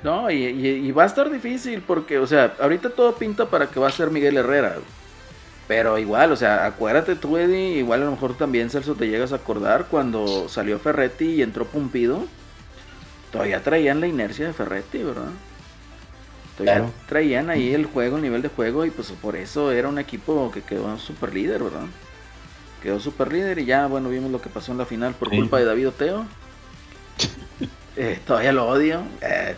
[0.04, 3.67] No, y, y- y va a estar difícil porque, o sea, ahorita todo pinta para
[3.67, 4.73] que va a ser Miguel Herrera.
[4.73, 5.03] güey.
[5.67, 9.32] Pero igual, o sea, acuérdate tú, Eddie, igual a lo mejor también, Celso, te llegas
[9.32, 12.26] a acordar cuando salió Ferretti y entró Pumpido.
[13.32, 15.30] Todavía traían la inercia de Ferretti, ¿verdad?
[16.58, 16.93] Todavía Claro.
[17.08, 20.52] traían ahí el juego, el nivel de juego, y pues por eso era un equipo
[20.52, 21.86] que quedó super líder, ¿verdad?
[22.84, 25.38] Quedó super líder y ya, bueno, vimos lo que pasó en la final por Sí.
[25.38, 26.26] culpa de David Oteo.
[27.95, 29.04] Eh, todavía lo odio.
[29.21, 29.56] Eh,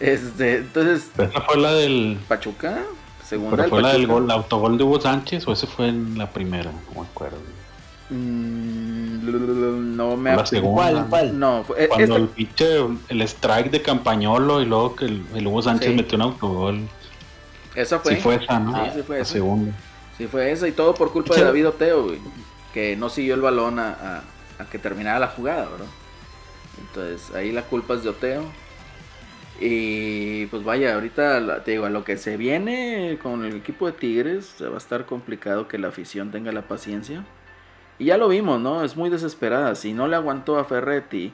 [0.00, 2.78] este, entonces, esa fue la del Pachuca,
[3.24, 6.16] segunda pero fue la del gol, el autogol de Hugo Sánchez o ese fue en
[6.18, 7.38] la primera, no me acuerdo.
[8.10, 10.62] Mm, no me acuerdo.
[10.70, 11.38] ¿Cuál, cuál?
[11.38, 12.76] No, fue, eh, Cuando esta- el pinche
[13.08, 15.96] el strike de Campañolo y luego que el, el Hugo Sánchez Sí.
[15.96, 16.80] metió un autogol.
[17.74, 18.14] esa fue.
[18.16, 18.84] Sí fue esa, ¿no?
[18.84, 19.32] Sí, sí fue la esa.
[19.32, 19.72] segunda.
[20.16, 22.18] Sí, fue esa y todo por culpa de David Oteo, güey,
[22.72, 25.86] que no siguió el balón a, a- a que terminara la jugada, ¿verdad?
[26.80, 28.44] Entonces ahí la culpa es de Oteo.
[29.60, 33.92] Y pues vaya, ahorita te digo, a lo que se viene con el equipo de
[33.92, 37.24] Tigres, va a estar complicado que la afición tenga la paciencia.
[37.98, 38.82] Y ya lo vimos, ¿no?
[38.82, 39.74] Es muy desesperada.
[39.76, 41.32] Si no le aguantó a Ferretti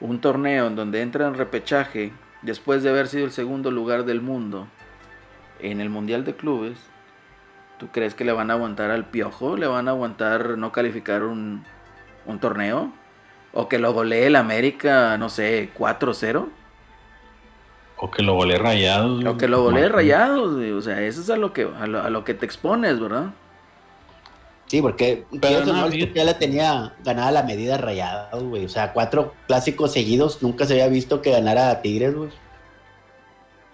[0.00, 2.12] un torneo en donde entra en repechaje
[2.42, 4.66] después de haber sido el segundo lugar del mundo
[5.60, 6.78] en el Mundial de Clubes,
[7.78, 9.56] ¿tú crees que le van a aguantar al Piojo?
[9.56, 11.64] ¿Le van a aguantar no calificar un,
[12.26, 12.92] un torneo?
[13.52, 16.48] ¿O que lo golee el América, no sé, 4-0?
[17.98, 19.18] O que lo volé rayado.
[19.30, 20.72] O que lo golee rayados, güey.
[20.72, 23.32] O sea, eso es a lo que, a lo, a lo que te expones, ¿verdad?
[24.66, 28.64] Sí, porque Pero no, ya la tenía ganada la medida rayada, güey.
[28.64, 32.30] O sea, cuatro clásicos seguidos, nunca se había visto que ganara a Tigres, güey.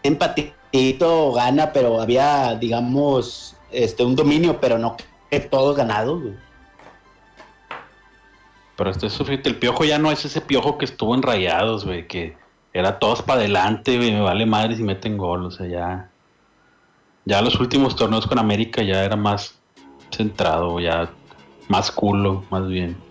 [0.02, 4.96] Empatito gana, pero había, digamos, este, un dominio, pero no
[5.30, 6.34] que todos ganados, güey.
[8.76, 12.08] Pero este fíjate, el piojo ya no es ese piojo que estuvo en rayados, güey,
[12.08, 12.36] que
[12.72, 16.10] era todos para adelante, güey, me vale madre si meten gol, o sea, ya.
[17.24, 19.58] Ya los últimos torneos con América ya era más
[20.10, 21.10] centrado, ya
[21.68, 22.96] más culo, más bien.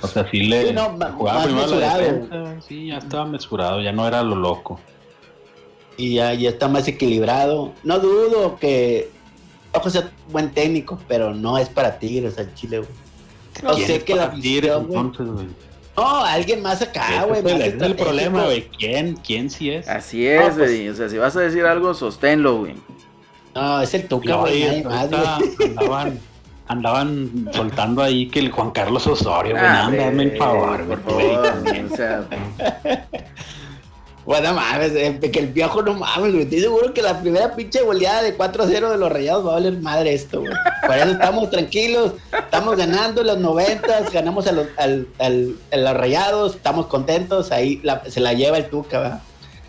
[0.00, 3.82] O sea, sí le Sí, no, jugaba más primero la defensa, sí, ya estaba mesurado,
[3.82, 4.80] ya no era lo loco.
[5.98, 7.74] Y ya, ya está más equilibrado.
[7.84, 9.10] No dudo que
[9.72, 12.90] Ojo sea buen técnico, pero no es para Tigres al Chile, güey.
[13.62, 15.46] No ¿Quién sé es que la afición, entonces, güey?
[16.00, 17.40] No, alguien más acá, güey.
[17.40, 18.68] ese es el problema, güey.
[18.78, 19.16] ¿Quién?
[19.16, 19.88] ¿Quién sí es?
[19.88, 20.90] Así es, No, pues-.
[20.90, 22.74] O sea, si vas a decir algo, sosténlo, güey.
[23.54, 24.82] No, es el Tuca, No, güey.
[24.82, 24.96] güey.
[24.96, 26.18] andaban,
[26.68, 31.12] andaban soltando ahí que el Juan Carlos Osorio, güey, Ah, hombre, hazme el favor, por
[31.14, 31.84] güey, güey.
[31.92, 32.24] O sea,
[34.26, 36.44] Bueno, mames, eh, que el piojo no mames, güey.
[36.44, 39.78] Estoy seguro que la primera pinche goleada de 4-0 de los rayados va a valer
[39.78, 40.52] madre esto, güey.
[40.86, 45.94] Por eso estamos tranquilos, estamos ganando los 90, ganamos a los, al, al- a los
[45.94, 49.22] rayados, estamos contentos, ahí la- se la lleva el Tuca, ¿verdad?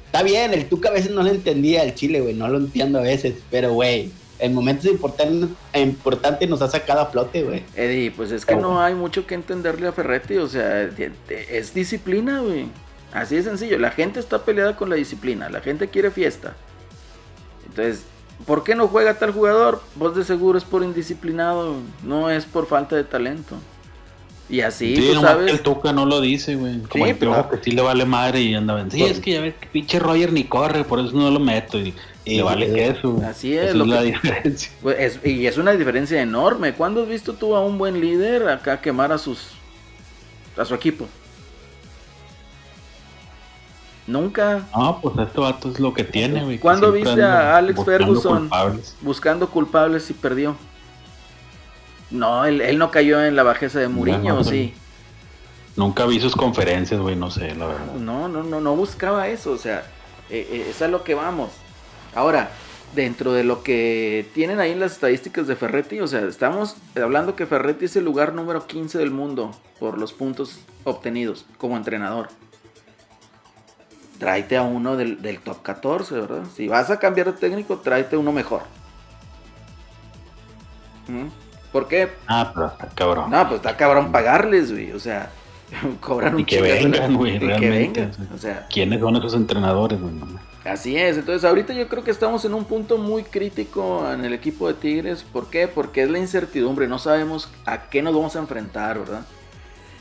[0.05, 2.99] Está bien, el Tuca a veces no lo entendía el Chile, güey, no lo entiendo
[2.99, 7.63] a veces, pero, güey, en momentos importantes importantes nos ha sacado a flote, güey.
[7.75, 10.37] Eddie, pues es que no hay mucho que entenderle a Ferretti.
[10.37, 10.89] O sea,
[11.49, 12.65] es disciplina, güey.
[13.13, 13.77] Así de sencillo.
[13.77, 15.49] La gente está peleada con la disciplina.
[15.49, 16.55] La gente quiere fiesta.
[17.67, 18.03] Entonces,
[18.45, 19.81] ¿por qué no juega tal jugador?
[19.95, 21.75] Vos de seguro es por indisciplinado.
[22.03, 23.55] No es por falta de talento.
[24.49, 25.49] Y así, Sí, tú sabes.
[25.49, 26.79] el Tuca no lo dice, güey.
[26.81, 28.91] Como Sí, el piojo pero- que sí le vale madre y andaban.
[28.91, 31.39] Sí, Por- es que ya ves que pinche Roger ni corre, por eso no lo
[31.39, 31.79] meto.
[31.79, 31.93] Y,
[32.25, 33.21] y Y- le vale que eso.
[33.25, 34.71] Así es, Esa lo es la diferencia.
[34.81, 36.73] Pues, es- y es una diferencia enorme.
[36.73, 39.51] ¿Cuándo has visto tú a un buen líder acá quemar a sus
[40.57, 41.07] a su equipo?
[44.11, 44.67] Nunca.
[44.75, 46.59] No, pues este vato es lo que tiene, güey.
[46.59, 48.39] ¿Cuándo viste a Alex Ferguson?
[48.39, 48.95] culpables.
[49.01, 50.55] buscando culpables y perdió.
[52.09, 54.73] No, él, él no cayó en la bajeza de Mourinho, no, ¿o sí.
[55.77, 57.93] Nunca vi sus conferencias, güey, no sé, la verdad.
[57.95, 59.79] No, no, no, no buscaba eso, o sea,
[60.29, 61.51] eh, eh, es a lo que vamos.
[62.13, 62.51] Ahora,
[62.93, 67.37] dentro de lo que tienen ahí en las estadísticas de Ferretti, o sea, estamos hablando
[67.37, 72.27] que Ferretti es el lugar número 15 del mundo por los puntos obtenidos como entrenador.
[74.21, 76.43] Tráete a uno del, del top 14, ¿verdad?
[76.55, 78.61] Si vas a cambiar de técnico, tráete uno mejor.
[81.07, 81.25] ¿Mm?
[81.71, 82.07] ¿Por qué?
[82.27, 83.31] Ah, pero está cabrón.
[83.31, 84.91] No, pues está cabrón pagarles, güey.
[84.91, 85.31] O sea,
[86.01, 88.01] cobran un y que vengan, güey, realmente.
[88.01, 90.13] vengan, O sea, ¿Quiénes son esos entrenadores, güey?
[90.65, 94.33] Así es, entonces ahorita yo creo que estamos en un punto muy crítico en el
[94.33, 95.23] equipo de Tigres.
[95.23, 95.67] ¿Por qué?
[95.67, 99.25] Porque es la incertidumbre, no sabemos a qué nos vamos a enfrentar, ¿verdad?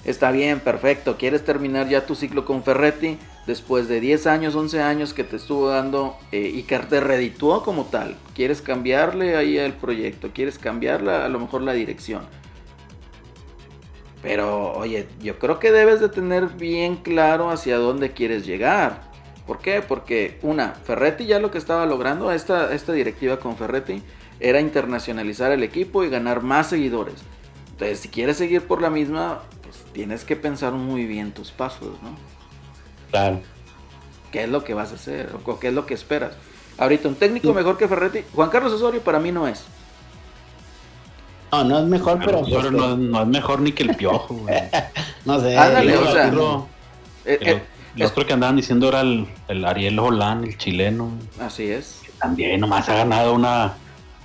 [0.04, 4.82] Está bien, perfecto, quieres terminar ya tu ciclo con Ferretti después de 10 años, 11
[4.82, 8.16] años que te estuvo dando eh, y que te redituó como tal.
[8.34, 12.22] Quieres cambiarle ahí el proyecto, quieres cambiarle a lo mejor la dirección.
[14.22, 19.10] Pero, oye, yo creo que debes de tener bien claro hacia dónde quieres llegar.
[19.46, 19.82] ¿Por qué?
[19.82, 24.02] Porque, una, Ferretti ya lo que estaba logrando, esta, esta directiva con Ferretti,
[24.38, 27.22] era internacionalizar el equipo y ganar más seguidores.
[27.72, 32.00] Entonces, si quieres seguir por la misma, pues tienes que pensar muy bien tus pasos,
[32.02, 32.39] ¿no?
[33.10, 33.40] Claro.
[34.32, 35.30] ¿Qué es lo que vas a hacer?
[35.44, 36.32] ¿O qué es lo que esperas?
[36.78, 39.64] Ahorita, un técnico mejor que Ferretti, Juan Carlos Osorio para mí no es.
[41.52, 42.42] No, no es mejor, pero.
[42.44, 44.54] Pero pues, no, no es mejor ni que el piojo, güey.
[45.24, 45.56] no sé.
[45.58, 46.68] Ándale, o sea, El otro-
[47.24, 47.62] Eh, el- eh,
[47.96, 51.10] el otro que andaban diciendo era el, el Ariel Holán, el chileno.
[51.40, 52.00] así es.
[52.20, 53.74] También nomás ha ganado una,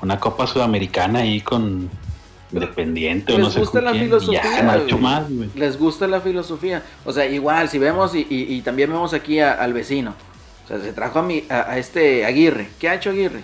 [0.01, 1.89] una Copa Sudamericana ahí con
[2.55, 5.49] Independiente o Les no sé gusta la quién, filosofía, Ya, más, güey.
[5.55, 6.83] Les gusta la filosofía.
[7.05, 10.13] O sea, igual, si vemos y, y- y también vemos aquí a- al vecino.
[10.63, 12.67] O sea, se trajo a, mi, a, a este Aguirre.
[12.79, 13.41] ¿Qué ha hecho Aguirre?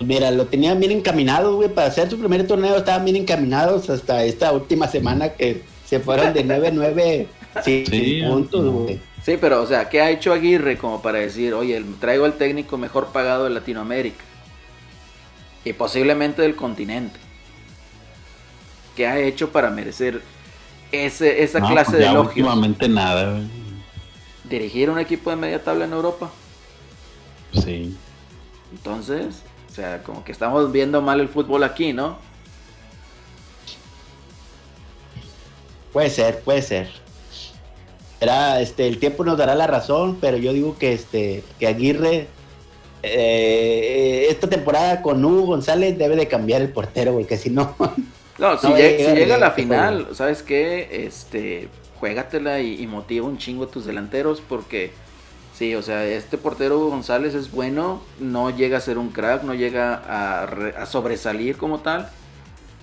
[0.00, 4.24] Mira, lo tenían bien encaminado, güey, para hacer su primer torneo estaban bien encaminados hasta
[4.24, 7.26] esta última semana que se fueron de 9-9
[7.64, 9.00] sin Sí, puntos, güey.
[9.24, 12.76] Sí, pero, o sea, ¿qué ha hecho Aguirre como para decir, oye, traigo al técnico
[12.76, 14.24] mejor pagado de Latinoamérica?
[15.64, 17.18] Y posiblemente del continente.
[18.96, 20.22] ¿Qué ha hecho para merecer
[20.90, 22.36] ese, esa No, clase pues de elogios?
[22.36, 23.40] últimamente nada.
[24.44, 26.30] Dirigir un equipo de media tabla en Europa.
[27.54, 27.96] Sí.
[28.72, 32.18] Entonces, o sea, como que estamos viendo mal el fútbol aquí, ¿no?
[35.92, 36.90] Puede ser, puede ser.
[38.20, 42.28] Era, este, el tiempo nos dará la razón, pero yo digo que este, que Aguirre
[43.02, 47.74] eh, esta temporada con Hugo González debe de cambiar el portero, güey, que si no,
[48.38, 51.04] No, si, No, llega, llega si llega a la directo, final, ¿sabes qué?
[51.06, 51.68] Este,
[52.00, 54.92] juégatela y, y motiva un chingo a tus delanteros porque,
[55.56, 59.54] sí, o sea, este portero González es bueno, no llega a ser un crack, no
[59.54, 59.94] llega
[60.42, 62.08] a, re- a sobresalir como tal,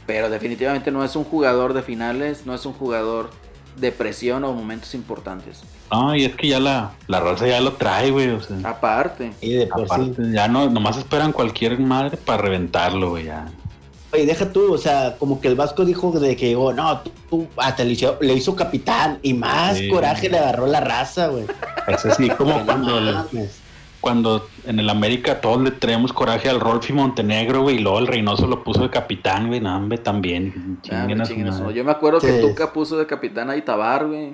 [0.06, 3.32] pero definitivamente no es un jugador de finales, no es un jugador
[3.80, 5.62] de presión o momentos importantes.
[5.92, 8.30] No, y es que ya la, la raza ya lo trae, güey.
[8.30, 9.86] O sea, Aparte, y de por sí.
[9.92, 13.26] aparte, ya no, nomás esperan cualquier madre para reventarlo, güey.
[13.26, 13.46] Ya.
[14.12, 17.12] Oye, deja tú, o sea, como que el Vasco dijo de que, oh, no, tú,
[17.30, 19.88] tú hasta le hizo, le hizo capitán y más Sí.
[19.88, 21.46] coraje le agarró la raza, güey.
[21.88, 23.14] Es así como cuando, le-.
[24.02, 28.08] Cuando en el América todos le traemos coraje al Rolfi Montenegro, güey, y luego el
[28.08, 30.78] Reynoso lo puso de capitán, güey, no, hombre, también.
[30.78, 31.76] ah, chinguen a su chinguen a su- madre.
[31.76, 32.42] yo me acuerdo que Sí.
[32.48, 34.34] Tuca puso de capitán a Itabar, güey.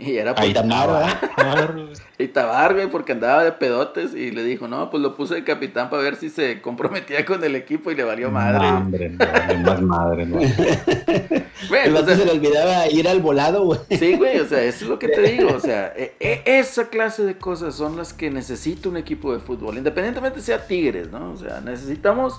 [0.00, 1.74] Y era por Ahí Tamar, estaba.
[2.18, 5.44] Y Tabar, güey, porque andaba de pedotes y le dijo, no, pues lo puse de
[5.44, 8.70] capitán para ver si se comprometía con el equipo y le valió madre.
[8.70, 10.36] No, hombre, no, vale más madre, no.
[11.70, 13.80] Vato entonces, se le olvidaba ir al volado, güey.
[13.90, 16.88] sí, güey, o sea, eso es lo que te digo, o sea, e- e- esa
[16.88, 21.32] clase de cosas son las que necesita un equipo de fútbol, independientemente sea Tigres, ¿no?
[21.32, 22.38] O sea, necesitamos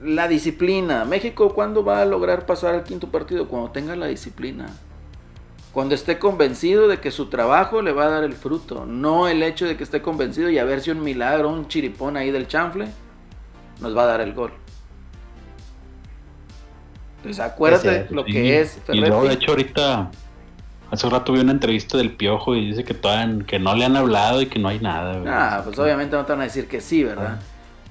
[0.00, 1.04] la disciplina.
[1.04, 3.48] México, ¿cuándo va a lograr pasar al quinto partido?
[3.48, 4.68] Cuando tenga la disciplina.
[5.72, 8.84] Cuando esté convencido de que su trabajo le va a dar el fruto.
[8.86, 12.16] No el hecho de que esté convencido y a ver si un milagro, un chiripón
[12.16, 12.88] ahí del chanfle,
[13.80, 14.52] nos va a dar el gol.
[17.18, 19.44] Entonces acuérdate lo Sí, que es Y luego, de Ferretti.
[19.44, 20.10] hecho, ahorita,
[20.90, 23.84] hace un rato vi una entrevista del Piojo y dice que todavía, que no le
[23.84, 25.22] han hablado y que no hay nada.
[25.26, 27.40] Ah, pues obviamente no te van a decir que sí, ¿verdad?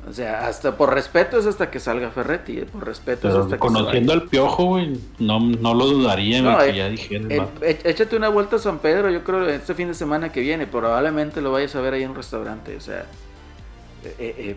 [0.10, 3.56] O sea, hasta por respeto es hasta que salga Ferretti, eh, por respeto es hasta
[3.56, 7.26] que conociendo se al Piojo, güey, no, no lo dudaría, No, eh, que ya dijera.
[7.30, 10.42] Eh, é- échate una vuelta a San Pedro, yo creo este fin de semana que
[10.42, 13.06] viene, probablemente lo vayas a ver ahí en un restaurante, o sea,
[14.04, 14.56] eh, eh, eh,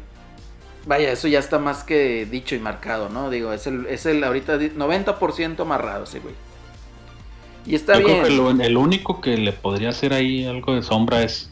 [0.86, 3.28] vaya, eso ya está más que dicho y marcado, ¿no?
[3.28, 6.34] Digo, es el, es el ahorita di- 90% amarrado ese güey.
[7.66, 8.22] Y está Yo bien.
[8.22, 11.51] creo que lo- el único que le podría hacer ahí algo de sombra es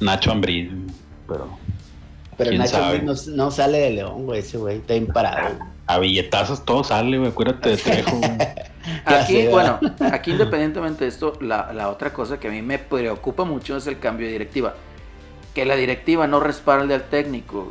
[0.00, 0.86] Nacho güey,
[1.28, 1.48] pero
[2.42, 3.02] Pero ¿Quién Nacho sabe?
[3.02, 5.58] no, no sale de León, güey, ese güey, está imparado.
[5.86, 8.20] a billetazos todo sale, güey, acuérdate de Trejo.
[9.04, 9.78] Aquí, sé, bueno,
[10.12, 13.86] aquí independientemente de esto, la, la otra cosa que a mí me preocupa mucho es
[13.86, 14.74] el cambio de directiva.
[15.54, 17.68] Que la directiva no respalde al técnico.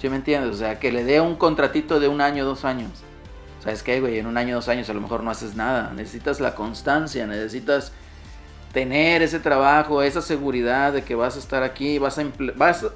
[0.00, 0.54] ¿Sí me entiendes?
[0.54, 2.90] O sea, que le dé un contratito de un año, dos años.
[3.62, 4.18] ¿Sabes qué, güey?
[4.18, 5.92] En un año, dos años a lo mejor no haces nada.
[5.94, 7.92] Necesitas la constancia, necesitas
[8.72, 12.24] tener ese trabajo, esa seguridad de que vas a estar aquí, vas a,
[12.56, 12.86] vas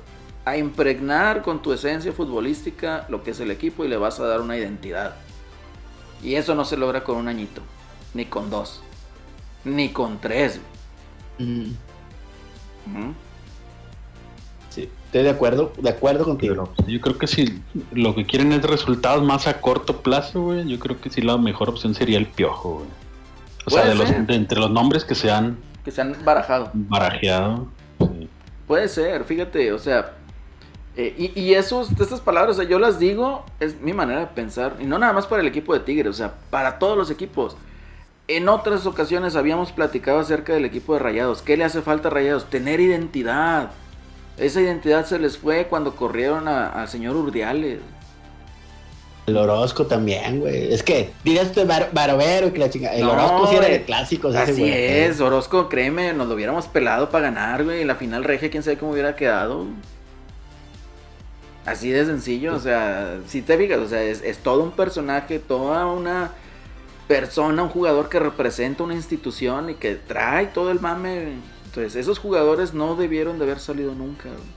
[0.46, 4.26] a- impregnar con tu esencia futbolística lo que es el equipo y le vas a
[4.26, 5.14] dar una identidad.
[6.22, 7.60] Y eso no se logra con un añito,
[8.14, 8.82] ni con dos,
[9.64, 10.60] ni con tres.
[11.38, 11.72] Mm,
[14.70, 16.72] sí, estoy de acuerdo, de acuerdo contigo.
[16.76, 20.66] Pero yo creo que si lo que quieren es resultados más a corto plazo, güey,
[20.66, 22.88] yo creo que sí la mejor opción sería el piojo, güey.
[23.66, 26.70] O sea, de, los, de entre los nombres que se han Que se han barajado.
[26.72, 27.66] barajeado.
[27.98, 28.28] sí.
[28.66, 30.12] Puede ser, fíjate, o sea,
[30.96, 34.26] eh, y, y esos, estas palabras, o sea, yo las digo, es mi manera de
[34.28, 37.10] pensar, y no nada más para el equipo de Tigres, o sea, para todos los
[37.10, 37.56] equipos.
[38.28, 41.42] En otras ocasiones habíamos platicado acerca del equipo de Rayados.
[41.42, 42.46] ¿Qué le hace falta a Rayados?
[42.50, 43.70] Tener identidad.
[44.36, 47.78] Esa identidad se les fue cuando corrieron al señor Urdiales.
[49.26, 50.72] El Orozco también, güey.
[50.72, 52.94] Es que dirás tú Bar- Barovero y que la chica.
[52.94, 54.34] El No, Orozco sí era de clásicos.
[54.36, 54.72] Así güey.
[54.72, 57.84] es, Orozco, créeme, nos lo hubiéramos pelado para ganar, güey.
[57.84, 59.66] La final regia, quién sabe cómo hubiera quedado.
[61.66, 65.40] Así de sencillo, o sea, si te fijas, o sea, es, es todo un personaje,
[65.40, 66.30] toda una
[67.08, 71.34] persona, un jugador que representa una institución y que trae todo el mame.
[71.64, 74.28] Entonces, esos jugadores no debieron de haber salido nunca.
[74.28, 74.56] güey.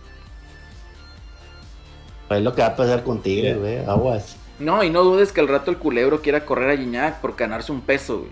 [2.40, 3.80] Es lo que va a pasar con Tigres, güey.
[3.86, 4.38] Aguas.
[4.60, 7.72] No, y no dudes que al rato el culebro quiera correr a Gignac por ganarse
[7.72, 8.32] un peso, güey.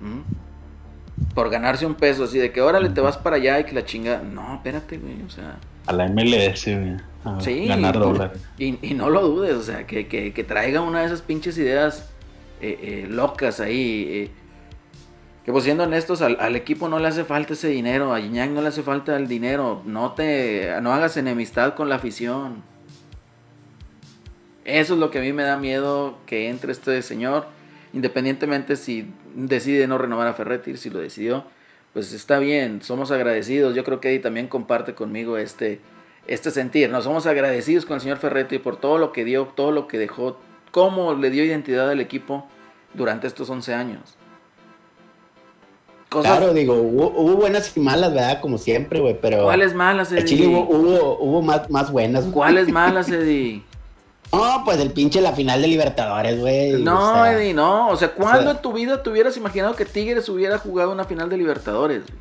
[0.00, 1.34] ¿Mm?
[1.34, 3.84] Por ganarse un peso, así de que órale, te vas para allá y que la
[3.84, 4.22] chinga.
[4.22, 5.56] No, espérate, güey, o sea.
[5.86, 7.11] A la MLS, güey.
[7.24, 8.40] A Sí, ganar dólares.
[8.58, 11.56] Y, y no lo dudes, o sea, que, que, que traiga una de esas pinches
[11.58, 12.10] ideas
[12.60, 14.06] eh, eh, locas ahí.
[14.10, 14.30] eh,
[15.44, 18.50] que pues siendo honestos, al, al equipo no le hace falta ese dinero, a Gignac
[18.50, 19.82] no le hace falta el dinero.
[19.84, 22.62] No te, no hagas enemistad con la afición.
[24.64, 27.46] Eso es lo que a mí me da miedo que entre este señor,
[27.92, 31.44] independientemente si decide no renovar a Ferretti, si lo decidió,
[31.92, 33.74] pues está bien, somos agradecidos.
[33.74, 35.80] Yo creo que Eddie también comparte conmigo este,
[36.26, 36.90] este sentir.
[36.90, 39.98] No somos agradecidos con el señor Ferretti por todo lo que dio, todo lo que
[39.98, 40.38] dejó,
[40.70, 42.46] cómo le dio identidad al equipo
[42.94, 44.16] durante estos 11 años.
[46.08, 48.40] Cosas, Claro, digo, hubo, hubo buenas y malas, ¿verdad?
[48.42, 49.16] Como siempre, güey.
[49.20, 49.44] Pero.
[49.44, 50.54] ¿Cuáles malas, En Chile Eddie?
[50.56, 52.24] hubo, hubo, hubo más, más buenas.
[52.26, 53.62] ¿Cuáles malas, Eddie?
[54.30, 56.82] No, pues el pinche la final de Libertadores, güey.
[56.82, 57.88] No, o sea, Eddie, no.
[57.88, 60.92] O sea, ¿cuándo o sea- en tu vida te hubieras imaginado que Tigres hubiera jugado
[60.92, 62.02] una final de Libertadores?
[62.06, 62.18] güey?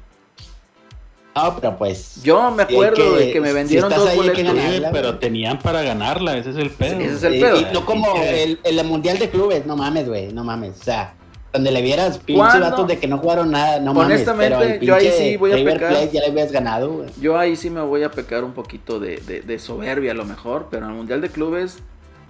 [1.36, 2.22] No, pero pues.
[2.24, 4.56] Yo me acuerdo que- de que me si vendieron estás dos ahí, hay que boletos.
[4.66, 5.20] Ganarla, pero güey.
[5.20, 7.00] tenían para ganarla, ese es el pedo.
[7.00, 7.62] Ese es el Y- pedo.
[7.62, 10.80] y no como el, el Mundial de Clubes, no mames, güey, no mames.
[10.82, 11.14] O sea,
[11.54, 12.60] donde le vieras pinche ¿Cuándo?
[12.70, 14.16] datos de que no jugaron nada, no mames.
[14.18, 15.90] Honestamente, pero el yo ahí sí voy a River pecar.
[15.92, 17.10] Plate ya le habías ganado, güey.
[17.22, 20.26] Yo ahí sí me voy a pecar un poquito de, de- de soberbia a lo
[20.26, 21.80] mejor, pero en el Mundial de Clubes,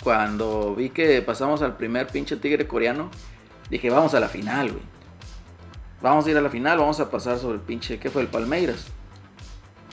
[0.03, 3.09] cuando vi que pasamos al primer pinche tigre coreano,
[3.69, 4.90] dije, vamos a la final, güey.
[6.01, 8.21] Vamos a ir a la final, vamos a pasar sobre el pinche, ¿qué fue?
[8.23, 8.87] El Palmeiras.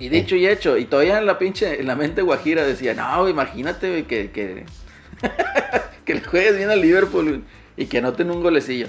[0.01, 3.21] Y dicho y hecho, y todavía en la pinche, en la mente guajira decía, no,
[3.21, 4.65] güey, imagínate, güey, que, que,
[6.05, 7.41] que le juegues bien al Liverpool güey,
[7.77, 8.87] y que anoten un golecillo.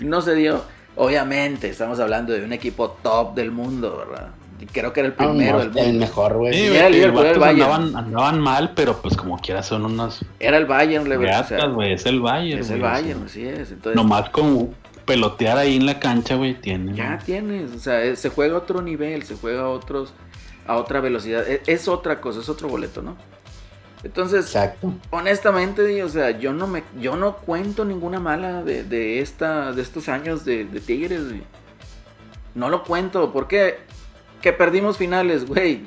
[0.00, 0.62] No se dio.
[0.96, 4.28] Obviamente, estamos hablando de un equipo top del mundo, ¿verdad?
[4.60, 6.52] Y creo que era el Ah, primero el mejor, güey.
[6.52, 7.72] Sí, güey, era el Liverpool, era el vatos Bayern.
[7.72, 11.66] andaban, andaban mal, pero pues como quiera son unas Era el Bayern, le o sea,
[11.66, 11.94] güey.
[11.94, 12.60] Es el Bayern.
[12.60, 13.70] Es el güey, Bayern, así es.
[13.70, 14.74] Entonces, Nomás con
[15.14, 16.94] pelotear ahí en la cancha, güey, tiene.
[16.94, 20.12] ya tienes, o sea, es- se juega a otro nivel, se juega a otros,
[20.66, 21.46] a otra velocidad.
[21.48, 23.16] Es, es otra cosa, es otro boleto, ¿no?
[24.02, 24.94] Entonces, Exacto.
[25.10, 29.82] honestamente, o sea, yo no me, yo no cuento ninguna mala de, de esta, de
[29.82, 31.42] estos años de, de Tigres, güey.
[32.54, 33.76] No lo cuento, porque
[34.40, 35.82] que perdimos finales, güey.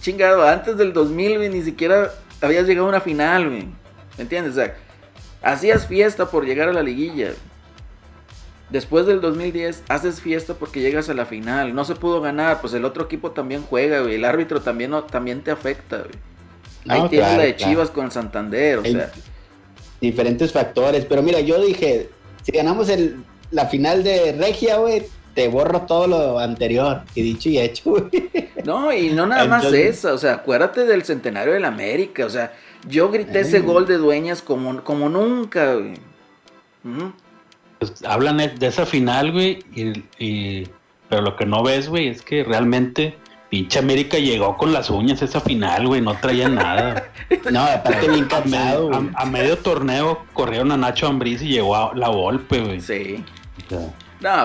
[0.00, 3.66] Chingado, antes del 2000, güey, ni siquiera habías llegado a una final, güey.
[4.18, 4.52] ¿Me entiendes?
[4.52, 4.74] O sea,
[5.42, 7.30] hacías fiesta por llegar a la liguilla.
[8.72, 11.74] Después del 2010, haces fiesta porque llegas a la final.
[11.74, 14.14] No se pudo ganar, pues el otro equipo también juega, güey.
[14.14, 16.10] El árbitro también, no- también te afecta, güey.
[16.88, 17.70] Ahí No, tienes claro, la de claro.
[17.72, 19.12] Chivas con el Santander, o sea.
[20.00, 21.04] Diferentes factores.
[21.04, 22.08] Pero mira, yo dije,
[22.42, 25.04] si ganamos el, la final de Regia, güey,
[25.34, 27.02] te borro todo lo anterior.
[27.14, 28.30] Y dicho y hecho, güey.
[28.64, 32.30] No, y no nada más Entonces- esa, o sea, acuérdate del centenario del América, o
[32.30, 32.52] sea,
[32.88, 35.92] yo grité ese gol de dueñas como, como nunca, güey.
[36.84, 37.12] Ujú.
[37.12, 37.21] Pues,
[38.06, 40.68] hablan de esa final, güey, y, y-
[41.08, 43.16] pero lo que no ves, güey, es que realmente
[43.50, 47.04] pinche América llegó con las uñas esa final, güey, no traía nada.
[47.50, 51.94] No, aparte bien cansado, a- a medio torneo corrieron a Nacho Ambriz y llegó a
[51.94, 52.80] la golpe, güey.
[52.80, 53.24] Sí.
[53.66, 53.78] O sea,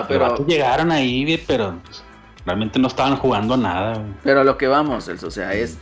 [0.00, 2.02] No, pero, llegaron ahí, güey, pero pues,
[2.46, 4.12] realmente no estaban jugando nada, güey.
[4.22, 5.78] pero a lo que vamos, Celso, o sea, es...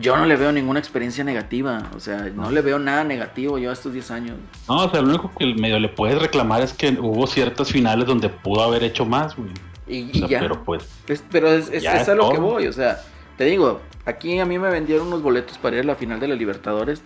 [0.00, 3.70] Yo no le veo ninguna experiencia negativa, o sea, no le veo nada negativo yo
[3.70, 4.36] a estos 10 años.
[4.68, 8.06] No, o sea, lo único que medio le puedes reclamar es que hubo ciertas finales
[8.06, 9.50] donde pudo haber hecho más, güey.
[9.86, 10.40] Y, O y sea, ya.
[10.40, 12.98] pero pues, Es- pero es, es- es a lo que voy, o sea,
[13.36, 16.28] te digo, aquí a mí me vendieron unos boletos para ir a la final de
[16.28, 17.02] la Libertadores.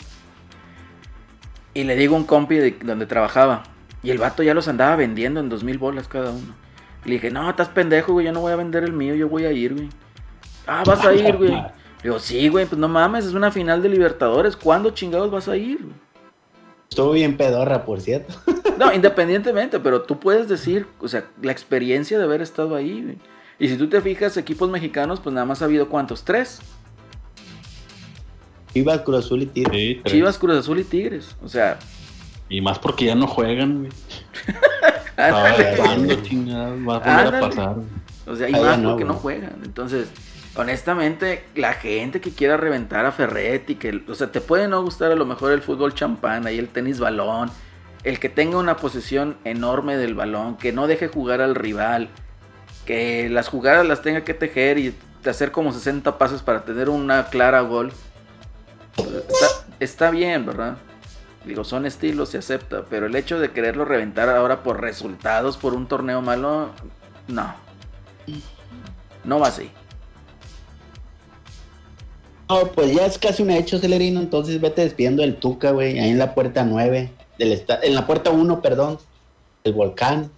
[1.74, 3.62] Y le digo a un compi de donde trabajaba.
[4.03, 6.55] Y el vato ya los andaba vendiendo en dos mil bolas cada uno.
[7.05, 9.28] Y le dije, no, estás pendejo, güey, yo no voy a vender el mío, yo
[9.28, 9.89] voy a ir, güey.
[10.66, 11.57] Ah, vas a ir, güey.
[12.03, 14.57] Digo, sí, güey, pues no mames, es una final de Libertadores.
[14.57, 15.80] ¿Cuándo chingados vas a ir?
[16.88, 18.34] Estuvo bien pedorra, por cierto.
[18.78, 23.18] No, independientemente, pero tú puedes decir, o sea, la experiencia de haber estado ahí, güey.
[23.59, 26.61] Y si tú te fijas, equipos mexicanos, pues nada más ha habido cuántos, tres.
[28.72, 29.74] Chivas, Cruz Azul y Tigres.
[29.74, 30.01] Sí.
[30.05, 31.34] Chivas, Cruz Azul y Tigres.
[31.42, 31.78] O sea,
[32.49, 33.90] Y más porque ya no juegan, güey.
[35.76, 37.36] ¿Cuándo chingados va a volver Ándale.
[37.38, 37.76] a pasar?
[38.26, 39.59] o sea, y más no, porque no juegan.
[39.64, 40.09] Entonces,
[40.59, 45.12] honestamente, la gente que quiera reventar a Ferretti, que, o sea, te puede no gustar
[45.12, 47.50] a lo mejor el fútbol champán, ahí el tenis balón,
[48.02, 52.09] el que tenga una posesión enorme del balón, que no deje jugar al rival,
[52.84, 54.94] que las jugadas las tenga que tejer y
[55.24, 57.92] hacer como 60 pasos para tener una clara gol.
[58.96, 59.46] Está,
[59.78, 60.76] está bien, ¿verdad?
[61.44, 65.72] Digo, son estilos, se acepta, pero el hecho de quererlo reventar ahora por resultados, por
[65.72, 66.70] un torneo malo,
[67.28, 67.54] no.
[69.22, 69.70] No va así.
[72.49, 74.20] No, pues ya es casi un hecho, Celerino.
[74.20, 75.99] Entonces vete despidiendo del Tuca, güey.
[75.99, 77.11] Ahí en la puerta 9.
[77.38, 78.99] Del en la puerta 1, perdón.
[79.64, 80.30] El volcán.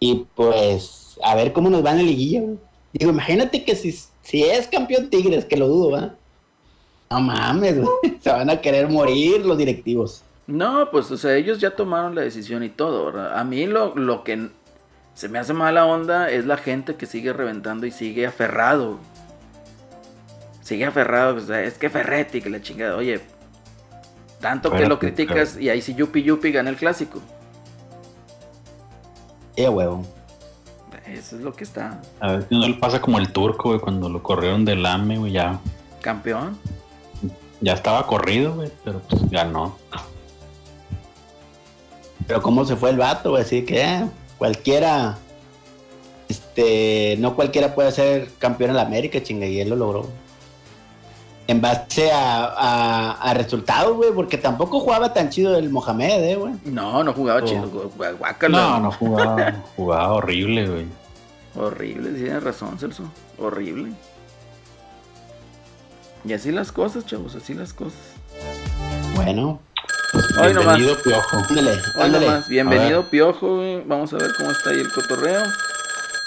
[0.00, 2.58] Y pues, a ver cómo nos va en la liguilla, güey.
[2.92, 6.14] Digo, imagínate que si, si es campeón Tigres, que lo dudo, ¿va?
[7.10, 8.18] No mames, güey.
[8.20, 10.22] Se van a querer morir los directivos.
[10.46, 13.38] No, pues, o sea, ellos ya tomaron la decisión y todo, ¿verdad?
[13.38, 14.48] A mí lo, lo que
[15.14, 18.98] se me hace mala onda es la gente que sigue reventando y sigue aferrado.
[20.66, 23.20] Sigue aferrado, o sea, es que Ferretti, que la chingada, oye,
[24.40, 27.20] tanto que lo criticas y ahí sí Yupi Yupi gana el clásico.
[29.54, 30.04] Eh, huevo.
[31.06, 32.00] Eso es lo que está.
[32.18, 35.18] A ver si no le pasa como el turco, güey, cuando lo corrieron del AME,
[35.18, 35.60] güey, ya,
[36.00, 36.58] Campeón.
[37.60, 39.76] ya estaba corrido, güey, pero pues ganó.
[42.26, 43.42] Pero cómo se fue el vato, güey.
[43.42, 44.06] Así que eh,
[44.36, 45.16] cualquiera.
[46.28, 47.14] Este.
[47.20, 49.46] No cualquiera puede ser campeón en la América, chinga.
[49.46, 50.25] Y él lo logró.
[51.48, 54.10] En base a, a, a resultados, güey.
[54.12, 56.54] Porque tampoco jugaba tan chido el Mohamed, eh, güey.
[56.64, 57.46] No, no jugaba Oh.
[57.46, 57.70] chido.
[57.70, 58.58] gu- guácala.
[58.58, 60.86] No, no jugaba, jugaba horrible, güey.
[61.54, 63.04] Horrible, tienes razón, Celso.
[63.38, 63.92] Horrible.
[66.24, 68.00] Y así las cosas, chavos, así las cosas.
[69.14, 69.60] Bueno,
[70.42, 70.76] Hoy nomás.
[70.78, 71.36] Bienvenido, Piojo.
[71.48, 72.26] ándale, Hoy ándale.
[72.26, 73.82] nomás, bienvenido Piojo, güey.
[73.84, 75.42] Vamos a ver cómo está ahí el cotorreo.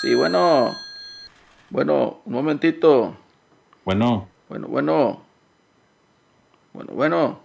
[0.02, 0.74] Sí, bueno.
[1.70, 3.16] Bueno, un momentito.
[3.84, 5.22] Bueno, Bueno, bueno.
[6.74, 7.40] Bueno, bueno.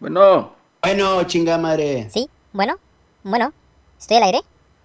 [0.00, 0.52] Bueno.
[0.82, 2.08] Bueno, chinga madre.
[2.10, 2.76] Sí, bueno,
[3.24, 3.52] bueno,
[3.98, 4.40] ¿estoy al aire?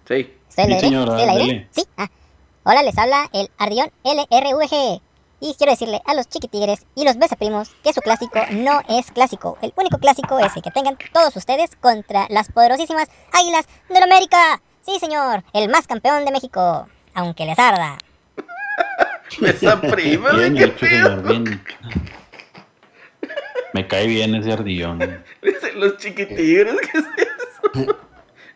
[0.08, 0.36] Sí.
[0.48, 0.80] ¿Estoy al Sí, aire?
[0.80, 1.68] señora, ¿Estoy al aire?
[1.70, 2.08] Sí, ah.
[2.64, 5.00] Hola, les habla el Ardión LRVG.
[5.40, 9.58] Y quiero decirle a los chiquitigres y los besaprimos que su clásico no es clásico.
[9.60, 14.04] El único clásico es el que tengan todos ustedes contra las poderosísimas Águilas de la
[14.06, 14.62] América.
[14.82, 16.88] Sí, señor, el más campeón de México.
[17.14, 17.98] Aunque les arda.
[19.42, 21.60] Esa prima, güey, bien qué dicho, señor, bien dicho.
[23.72, 24.98] Me cae bien ese ardillón.
[25.76, 27.96] Los chiquitigres, ¿qué es eso?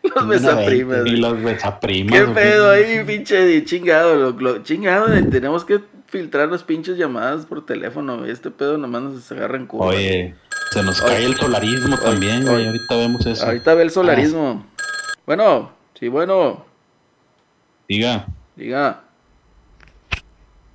[0.01, 1.05] Los Una besaprimas.
[1.05, 2.13] Y los besaprimas.
[2.17, 2.33] ¿Qué güey.
[2.35, 4.15] pedo ahí, pinche de chingado?
[4.15, 8.23] Lo, lo- chingado, eh, tenemos que filtrar las pinches llamadas por teléfono.
[8.25, 9.87] Este pedo nomás nos agarra en curva.
[9.87, 10.35] Oye,
[10.71, 11.11] se nos Oye.
[11.13, 12.55] cae el solarismo Oye, también, güey.
[12.55, 12.67] oye.
[12.67, 13.45] Ahorita vemos eso.
[13.45, 14.65] Ahorita ve el solarismo.
[15.25, 16.65] Bueno, sí, bueno.
[17.89, 18.25] Diga,
[18.55, 19.03] Diga,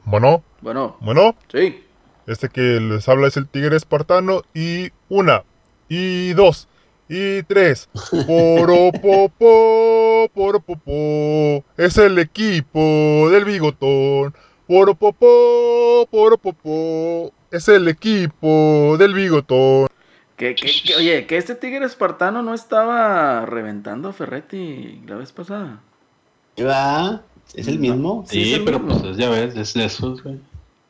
[0.04, 1.82] Bueno, bueno, bueno, sí.
[2.26, 5.42] este que les habla es el tigre espartano y una,
[5.88, 6.68] y dos,
[7.08, 7.88] y tres.
[8.26, 9.30] Poropopó,
[10.34, 14.34] poropopó, es el equipo del bigotón.
[14.66, 19.86] Poropopó, poropopó, es el equipo del bigotón.
[20.36, 25.32] Que, que- que- oye, que este tigre espartano no estaba reventando a Ferretti la vez
[25.32, 25.80] pasada.
[26.60, 27.22] ¿Va?
[27.54, 28.24] ¿Es el mismo?
[28.28, 29.00] Sí, sí, el pero mismo.
[29.00, 30.38] pues es- ya ves, es de esos, güey.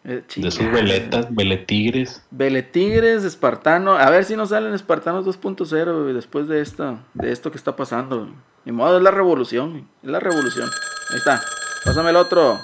[0.06, 2.22] Eh, De esos veletas, veletigres.
[2.30, 3.92] Veletigres, Espartano.
[3.94, 7.74] A ver si nos salen Espartanos 2.0 güey, después de esto, de esto que está
[7.74, 8.18] pasando.
[8.20, 8.30] güey.
[8.66, 9.70] Ni modo, es la revolución.
[9.70, 10.68] güey, Es la revolución.
[11.10, 11.40] Ahí está.
[11.84, 12.58] Pásame el otro.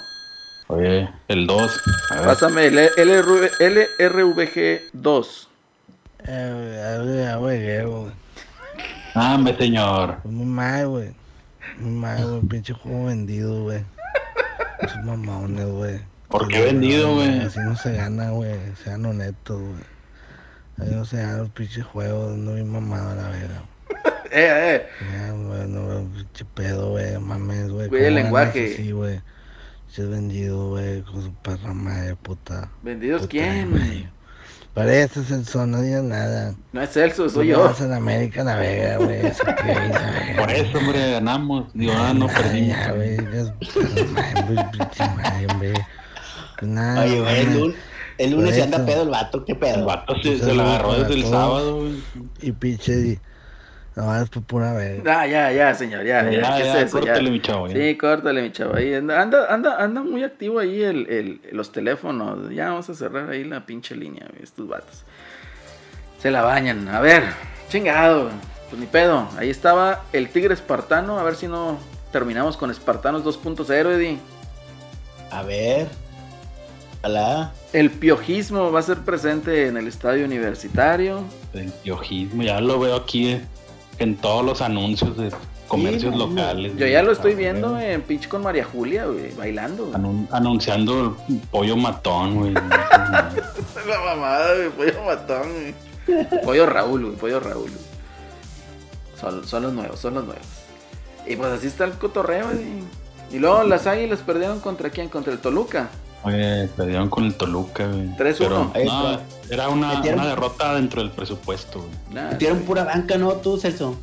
[0.69, 1.81] Oye, el 2.
[2.25, 3.51] Pásame el LRV
[3.99, 5.49] LRVG 2.
[6.27, 8.13] Eh, ya güey, güey.
[9.15, 10.19] Ah, hombre, señor.
[10.25, 11.09] Muy mal, güey.
[11.79, 12.41] Mal, güey.
[12.43, 13.85] Pinche juego vendido, güey.
[14.81, 16.01] Esos mamones, güey.
[16.29, 17.41] ¿Por qué vendido, güey?
[17.41, 18.55] Así no se gana, güey.
[18.83, 19.83] Sean honestos, güey.
[20.79, 22.37] Así no se gana los pinches juegos.
[22.37, 23.63] No vi mamado a la verga.
[24.33, 24.87] Eh, eh.
[25.13, 27.19] Ya, güey, no, güey, pinche pedo, güey.
[27.19, 27.89] Mames, güey.
[27.89, 28.75] Cuide el ¿Cómo ganas lenguaje.
[28.75, 29.21] así, güey.
[29.89, 32.71] Se vendido, güey, con su perra madre, puta.
[32.81, 33.73] ¿Vendidos puta quién?
[33.73, 34.09] madre.
[34.75, 36.55] Pareces el son, no digas nada.
[36.73, 37.65] No es Celso, soy No yo.
[37.65, 39.21] vas en América navega, güey.
[39.23, 41.65] Navega, Por eso, hombre, ganamos.
[41.75, 42.69] Digo, ah, no perdimos.
[42.79, 43.19] ya, güey,
[45.51, 45.73] hombre.
[46.59, 47.75] Pues nada, Oye, güey, el, lun-
[48.19, 49.85] el lunes se anda pedo el vato, qué El pedo.
[49.87, 51.95] vato se, Pues se lo agarró desde el sábado, güey.
[52.43, 53.19] Y pinche, di-
[53.97, 55.21] no, es por pura verga.
[55.21, 56.23] Ah, ya, ya, señor, ya.
[56.25, 56.99] Ya, ya, ¿qué ya, es eso?
[57.01, 57.31] córtale, Ya.
[57.31, 57.69] mi chavo.
[57.69, 57.75] ya.
[57.75, 58.75] Sí, córtale, mi chavo.
[58.77, 62.51] Ahí anda, anda, anda, anda muy activo ahí el, el- los teléfonos.
[62.55, 65.05] Ya vamos a cerrar ahí la pinche línea, estos vatos.
[66.19, 66.89] Se la bañan.
[66.89, 67.25] A ver,
[67.69, 68.31] chingado.
[68.69, 69.27] Pues ni pedo.
[69.37, 71.19] Ahí estaba el Tigre Espartano.
[71.19, 71.79] A ver si no
[72.13, 74.19] terminamos con Espartanos 2.0, Eddie.
[75.33, 75.89] A ver.
[77.03, 77.53] Hola.
[77.73, 81.25] El piojismo va a ser presente en el estadio universitario.
[81.55, 83.45] El piojismo, ya lo veo aquí eh,
[84.01, 85.31] en todos los anuncios de
[85.69, 86.73] comercios Sí, locales.
[86.77, 87.93] Yo ya lo estoy viendo güey.
[87.93, 89.87] en pitch con María Julia, güey, bailando.
[89.87, 89.95] güey.
[89.99, 92.53] Anun- anunciando el pollo matón, güey.
[92.55, 95.75] La mamada, güey, pollo matón, güey.
[96.45, 97.71] Pollo Raúl, güey, pollo Raúl.
[97.71, 97.91] güey.
[99.21, 100.47] Son, son los nuevos, son los nuevos.
[101.27, 102.65] Y pues así está el cotorreo, güey.
[103.31, 105.09] Y luego las águilas perdieron contra quién?
[105.09, 105.89] Contra el Toluca.
[106.23, 108.09] Oye, perdieron con el Toluca, güey.
[108.17, 108.37] 3-1.
[108.39, 109.25] Pero, Ahí no, está.
[109.49, 111.91] era una, Metieron- una derrota dentro del presupuesto, güey.
[112.13, 112.67] Nada, Metieron güey.
[112.67, 113.33] pura banca, ¿no?
[113.35, 113.97] Tú, Celso.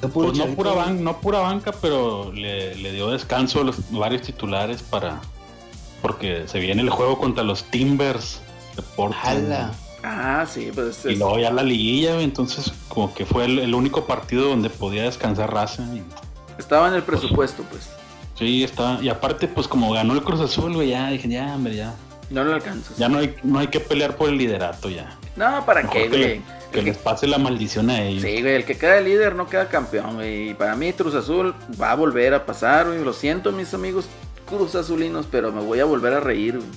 [0.00, 4.22] Pues no pura, ban- no pura banca, pero le, le dio descanso a los varios
[4.22, 5.20] titulares para.
[6.00, 8.40] Porque se viene el juego contra los Timbers
[8.76, 9.72] de Portland.
[10.02, 13.74] Ah, sí, pues Y luego ya la liguilla, güey, entonces como que fue el, el
[13.74, 15.82] único partido donde podía descansar raza.
[15.94, 16.02] y-
[16.58, 17.90] estaba en el presupuesto, pues.
[18.40, 18.98] Sí, está.
[19.00, 21.94] Y aparte, pues como ganó el Cruz Azul, güey, ya dije, ya, hombre, ya.
[22.30, 22.96] No lo alcanzas.
[22.96, 25.16] Ya no hay, no hay que pelear por el liderato ya.
[25.36, 26.42] No, ¿para Mejor qué, que, güey?
[26.72, 28.22] que les pase la maldición a ellos.
[28.22, 30.50] Sí, güey, el que queda líder no queda campeón, güey.
[30.50, 33.02] Y para mí Cruz Azul va a volver a pasar, güey.
[33.04, 34.06] Lo siento, mis amigos
[34.48, 36.68] Cruz Azulinos, pero me voy a volver a reír, güey.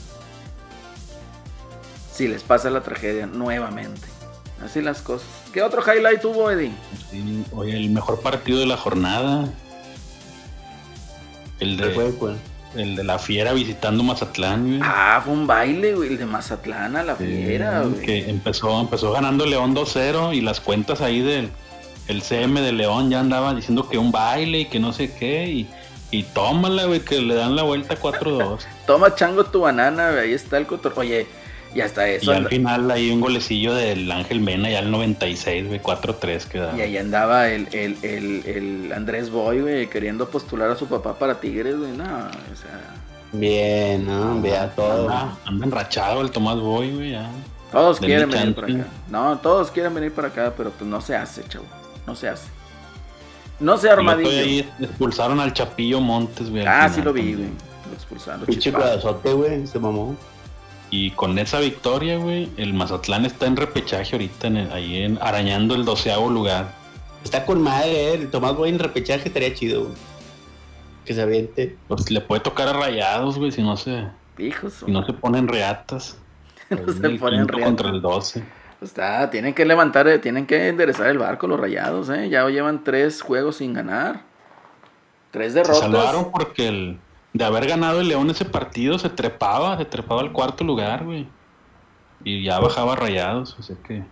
[2.11, 4.07] Si les pasa la tragedia nuevamente.
[4.63, 5.27] Así las cosas.
[5.51, 6.71] ¿Qué otro highlight tuvo, Eddie?
[7.11, 9.49] Sí, oye, el mejor partido de la jornada.
[11.63, 12.37] El ¿Cuál fue, de, cuál?
[12.75, 14.79] el de la fiera visitando Mazatlán, güey.
[14.83, 18.01] Ah, fue un baile, güey, el de Mazatlán a la Sí, fiera, güey.
[18.05, 21.49] que empezó, empezó ganando León 2-0 y las cuentas ahí del
[22.07, 25.47] el CM de León ya andaban diciendo que un baile y que no sé qué
[25.47, 25.69] y,
[26.11, 28.59] y tómala, güey, que le dan la vuelta 4-2.
[28.87, 30.93] Toma chango tu banana, güey, ahí está el cotor.
[30.97, 31.27] Oye,
[31.75, 32.31] ya está y eso.
[32.31, 36.77] al anda- final hay un golecillo del Ángel Mena ya al 96, güey, 4-3 quedaba.
[36.77, 41.13] Y ahí andaba el, el, el, el Andrés Boy, güey, queriendo postular a su papá
[41.17, 41.91] para Tigres, güey.
[41.91, 42.79] No, o sea,
[43.31, 44.39] Bien, ¿no?
[44.41, 45.09] Vea todo.
[45.09, 47.29] Anda, anda enrachado el Tomás Boy, güey, ya.
[47.71, 48.87] todos De quieren venir para acá.
[49.09, 51.65] No, todos quieren venir para acá, pero pues no se hace, chavo.
[52.05, 52.47] No se hace.
[53.59, 54.29] No se Y armadillo.
[54.29, 56.61] ahí expulsaron al Chapillo Montes, güey.
[56.61, 57.47] al Ah, final sí lo vi, güey.
[57.47, 58.45] Lo expulsaron.
[58.45, 58.71] Pinche
[59.33, 59.65] güey.
[59.67, 60.15] Se mamó.
[60.95, 65.17] Y con esa victoria, güey, el Mazatlán está en repechaje ahorita, en el- ahí en,
[65.21, 66.71] arañando el doceavo lugar.
[67.23, 68.13] Está con madre, eh.
[68.13, 69.93] El Tomás Boy en repechaje estaría chido, güey.
[71.03, 71.75] Que se aviente.
[71.87, 74.05] Pues le puede tocar a rayados, güey, si no se,
[74.37, 76.17] Hijos, si no se ponen reatas.
[76.69, 77.65] No se el ponen reatas.
[77.65, 78.43] contra el 12.
[78.79, 82.29] Pues está, tienen que levantar, eh, tienen que enderezar el barco los rayados, ¿eh?
[82.29, 84.21] Ya llevan tres juegos sin ganar.
[85.31, 85.79] Tres Se derrotas.
[85.79, 86.99] salvaron porque el,
[87.33, 91.27] de haber ganado el León ese partido se trepaba, se trepaba al cuarto lugar, güey.
[92.23, 94.03] Y ya bajaba rayados, o sea que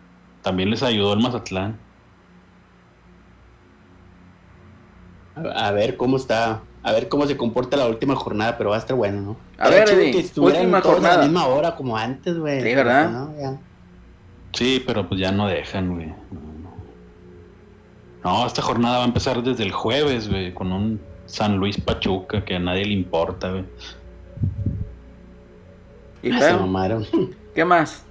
[0.42, 1.80] también les ayudó el Mazatlán.
[5.36, 6.62] A, ver cómo está.
[6.84, 9.38] A ver cómo se comporta la última jornada, pero va a estar bueno, ¿no?
[9.58, 11.16] A ver, Eddie, que estuvieran última todos jornada.
[11.16, 12.62] a la misma hora como antes, güey.
[12.62, 13.10] Sí, ¿verdad?
[13.12, 13.58] No, ya.
[14.54, 16.08] Sí, pero pues ya no dejan, güey.
[16.08, 16.72] No, no.
[18.24, 21.00] No, esta jornada va a empezar desde el jueves, güey, con un
[21.32, 23.64] San Luis Pachuca que a nadie le importa, güey.
[26.24, 27.08] ¿Y Ah, se mamaron.
[27.56, 28.06] ¿Qué más?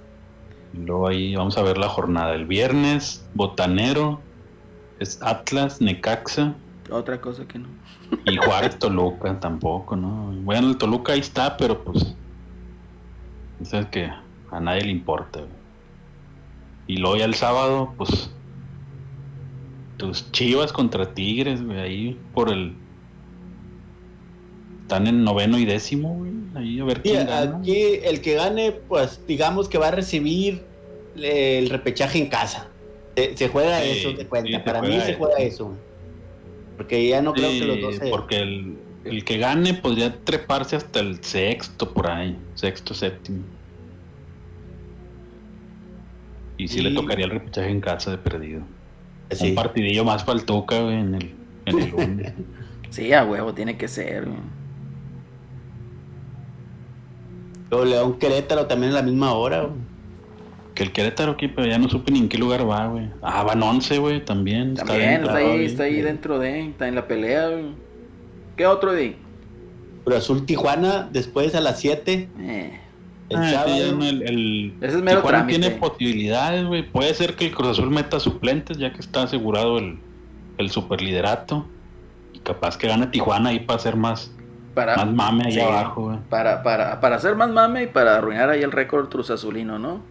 [0.73, 2.33] Y luego ahí vamos a ver la jornada.
[2.33, 4.19] El viernes, Botanero,
[4.99, 6.55] es Atlas, Necaxa
[6.89, 7.67] Otra cosa que no.
[8.25, 10.31] y Juárez Toluca tampoco, ¿no?
[10.41, 12.15] Bueno, el Toluca ahí está, pero pues.
[13.61, 14.09] Es que
[14.49, 15.51] a nadie le importa, güey.
[16.87, 18.31] Y luego ya el sábado, pues.
[19.97, 22.80] Tus chivas contra Tigres, güey, ahí por el.
[24.91, 26.31] Están en noveno y décimo, güey.
[26.53, 27.57] Ahí a ver Y quién gana.
[27.59, 30.63] aquí el que gane, pues digamos que va a recibir
[31.15, 32.67] eh, el repechaje en casa.
[33.15, 34.49] Se, se juega Sí, eso, te cuenta.
[34.51, 35.73] sí, Para mí se juega eso.
[36.75, 38.07] Porque ya no creo Sí, que los dos se...
[38.09, 38.75] Porque el,
[39.05, 43.43] el que gane podría treparse hasta el sexto por ahí, sexto, séptimo.
[46.57, 48.61] Y sí Y- le tocaría el repechaje en casa de perdido.
[49.31, 49.49] Sí.
[49.49, 51.31] Un partidillo más para el Tuca, güey, en el,
[51.65, 52.33] en el lunes.
[52.89, 54.25] Sí, a huevo, tiene que ser.
[54.25, 54.37] güey.
[57.71, 59.79] Luego León Querétaro también a la misma hora, güey.
[60.75, 63.09] Que el Querétaro aquí, pero ya no supe ni en qué lugar va, güey.
[63.21, 64.75] Ah, van 11, güey, también.
[64.75, 67.65] También, bien está trabado ahí, está ahí dentro de, está en la pelea, güey.
[68.55, 69.15] ¿Qué otro, Eddie?
[70.03, 72.29] Cruz Azul Tijuana, después a las 7.
[72.39, 72.79] Eh,
[73.29, 73.73] El Ah, sábado.
[73.75, 75.59] sí, ya no, el, el- Ese es mero Tijuana trámite.
[75.59, 76.83] tiene posibilidades, güey.
[76.89, 79.99] Puede ser que el Cruz Azul meta suplentes, ya que está asegurado el,
[80.57, 81.65] el superliderato.
[82.33, 84.33] Y capaz que gane Tijuana ahí para hacer más,
[84.73, 85.59] para, más mame ahí sí.
[85.59, 86.17] abajo, güey.
[86.29, 90.01] para, para, para hacer más mame y para arruinar ahí el récord Cruz Azulino, ¿no?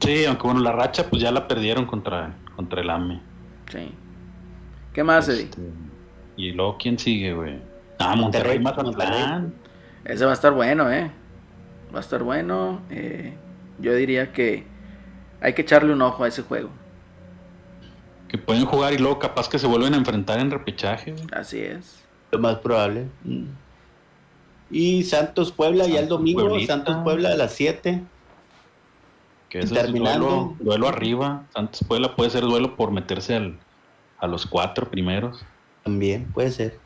[0.00, 3.20] Sí, aunque bueno, la racha pues ya la perdieron contra, contra el AME.
[3.70, 3.92] Sí.
[4.92, 5.44] ¿Qué más, Eddie?
[5.44, 5.62] Este,
[6.36, 7.60] y luego, ¿quién sigue, güey?
[7.98, 9.54] Ah, Monterrey, Monterrey, Mazatlán.
[10.04, 11.10] Ese va a estar bueno, ¿eh?
[11.92, 12.80] Va a estar bueno.
[12.90, 13.34] eh,
[13.78, 14.64] yo diría que
[15.40, 16.70] hay que echarle un ojo a ese juego.
[18.28, 21.26] Que pueden jugar y luego capaz que se vuelven a enfrentar en repechaje, güey.
[21.32, 22.05] Así es.
[22.30, 23.06] Lo más probable.
[24.70, 26.74] Y Santos Puebla, ya el domingo, Pueblita.
[26.74, 28.02] Santos Puebla a las 7.
[29.48, 30.26] Que ese Terminando.
[30.26, 31.44] es duelo, duelo arriba.
[31.54, 33.58] Santos Puebla puede ser duelo por meterse al,
[34.18, 35.44] a los cuatro primeros.
[35.84, 36.78] También, puede ser.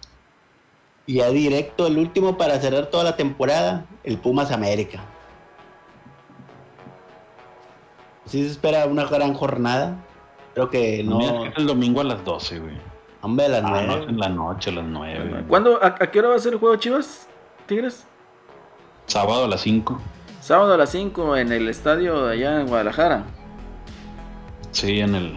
[1.07, 5.03] Y ya directo, el último para cerrar toda la temporada, el Pumas América.
[8.27, 9.97] Sí se espera una gran jornada.
[10.55, 11.47] Creo que No.
[11.47, 12.90] Es el domingo a las 12, güey.
[13.23, 14.03] Hombre, a las Ah, no, nueve.
[14.05, 15.45] es en la noche a las 9.
[15.49, 17.29] ¿Cuándo, a, a qué hora va a ser el juego, Chivas?
[17.67, 18.07] Tigres.
[19.07, 20.01] Sábado a las 5.
[20.41, 23.25] Sábado a las 5 en el estadio de allá en Guadalajara.
[24.71, 25.37] Sí, en el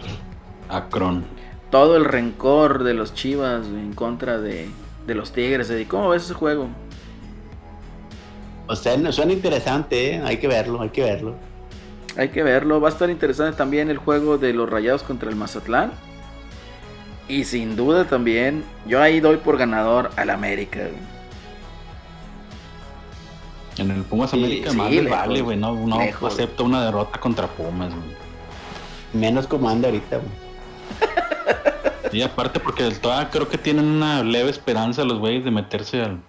[0.70, 1.24] Akron.
[1.70, 4.70] Todo el rencor de los Chivas en contra de,
[5.06, 5.68] de los Tigres.
[5.70, 5.86] Eddie.
[5.88, 6.68] ¿Cómo ves ese juego?
[8.66, 10.22] O sea, no- suena interesante, ¿eh?
[10.24, 11.34] Hay que verlo, hay que verlo.
[12.16, 12.80] Hay que verlo.
[12.80, 15.92] Va a estar interesante también el juego de los Rayados contra el Mazatlán.
[17.28, 20.80] Y sin duda también, yo ahí doy por ganador al América.
[20.80, 21.14] güey.
[23.78, 25.56] En el Pumas Sí, América sí, más lejos, vale, güey.
[25.56, 26.32] No, no lejos.
[26.32, 28.14] acepta una derrota contra Pumas, güey.
[29.14, 30.44] Menos como anda ahorita, güey.
[32.12, 36.20] Y aparte porque todavía creo que tienen una leve esperanza los güeyes de meterse al,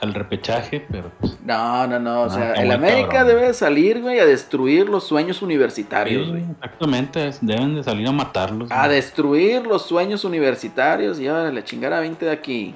[0.00, 2.22] al repechaje, pero pues, No, no, no.
[2.22, 3.28] O sea, el América cabrón.
[3.28, 6.44] debe de salir, güey, a destruir los sueños universitarios, sí, güey.
[6.50, 8.70] exactamente, deben de salir a matarlos.
[8.70, 8.96] A güey.
[8.96, 12.74] destruir los sueños universitarios y ahora le chingar a 20 de aquí.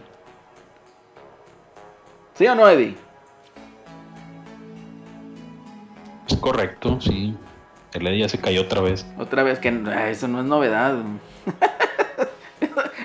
[2.34, 2.94] ¿Sí o no, Eddie?
[6.28, 7.34] Es correcto, sí.
[7.94, 9.06] El Eddie ya se cayó otra vez.
[9.18, 10.94] Otra vez que ah, eso no es novedad.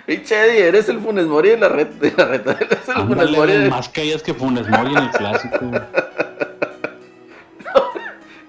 [0.05, 2.51] Pinche Eddie, eres el Funes Mori de la red de la reta.
[2.59, 5.57] Eres el Funes Ándale, Mori güey, de, más caídas que Funes Mori en el clásico.
[5.61, 5.81] güey.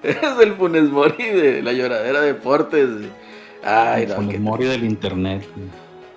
[0.03, 2.91] eres el Funes Mori de la lloradera deportes.
[2.93, 3.09] güey.
[3.65, 5.47] Ay, El no, Funes que- Mori del internet.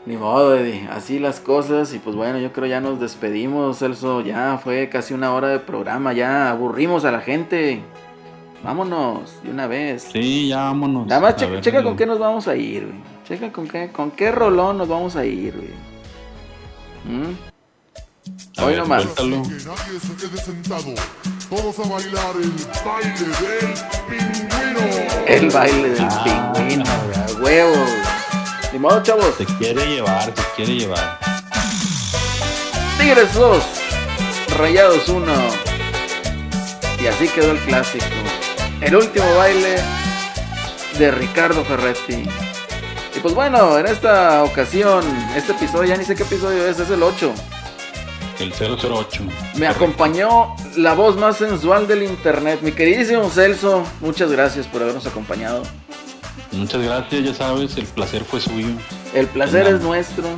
[0.06, 0.88] Ni modo, Eddie.
[0.90, 1.94] Así las cosas.
[1.94, 4.22] Y pues bueno, yo creo ya nos despedimos, Celso.
[4.22, 6.14] Ya fue casi una hora de programa.
[6.14, 7.82] Ya aburrimos a la gente.
[8.64, 10.04] Vámonos de una vez.
[10.12, 11.08] Sí, ya vámonos.
[11.08, 13.16] Nada más checa, ver, checa el- con qué nos vamos a ir, güey.
[13.28, 15.69] Checa con qué, con qué rolón nos vamos a ir, güey.
[17.05, 17.34] ¿Mm?
[18.57, 19.03] a Hoy ver, nomás.
[19.03, 19.43] suéltalo.
[19.43, 20.93] Que nadie se quede sentado.
[21.49, 22.51] Todos a bailar el
[22.86, 23.73] baile del
[24.07, 25.25] pingüino.
[25.28, 26.53] El baile del Ah.
[26.53, 27.89] pingüino, güey, a huevos.
[28.73, 29.36] Ni modo, chavos.
[29.38, 31.19] Se quiere llevar, se quiere llevar.
[32.99, 33.63] Tigres 2,
[34.57, 35.34] Rayados 1.
[37.01, 38.05] Y así quedó el clásico.
[38.82, 39.78] El último baile
[40.97, 42.23] de Ricardo Ferretti.
[43.28, 45.03] Pues bueno, en esta ocasión,
[45.36, 47.34] este episodio, ya ni sé qué episodio es, es el 8.
[48.39, 49.21] El 008.
[49.57, 53.84] Me acompañó la voz más sensual del internet, mi queridísimo Celso.
[53.99, 55.63] Muchas gracias por habernos acompañado.
[56.53, 58.69] Muchas gracias, ya sabes, el placer fue suyo.
[59.13, 60.30] El placer es nuestro.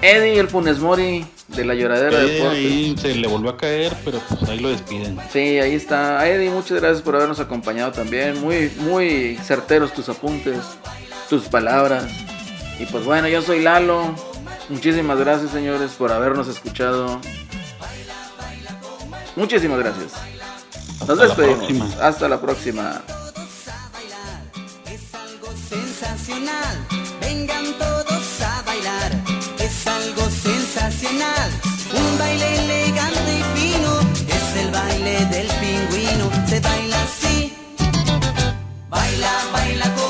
[0.00, 2.58] Eddie, el Funes Mori de la lloradera de deportes.
[2.58, 5.18] ahí se le volvió a caer, pero pues ahí lo despiden.
[5.30, 6.26] Sí, ahí está.
[6.26, 8.40] Eddie, muchas gracias por habernos acompañado también.
[8.40, 10.56] Muy, muy certeros tus apuntes,
[11.28, 12.04] tus palabras.
[12.78, 14.14] Y pues bueno, yo soy Lalo.
[14.68, 17.20] Muchísimas gracias, señores, por habernos escuchado.
[19.36, 20.12] Muchísimas gracias.
[21.06, 21.96] Nos despedimos.
[21.96, 23.02] Hasta la próxima.
[24.86, 26.86] Es algo sensacional.
[27.20, 29.12] Vengan todos a bailar.
[29.58, 31.50] Es algo sensacional.
[31.92, 34.00] Un baile elegante y fino.
[34.28, 36.30] Es el baile del pingüino.
[36.48, 37.52] Se baila así.
[38.88, 40.03] Baila, baila con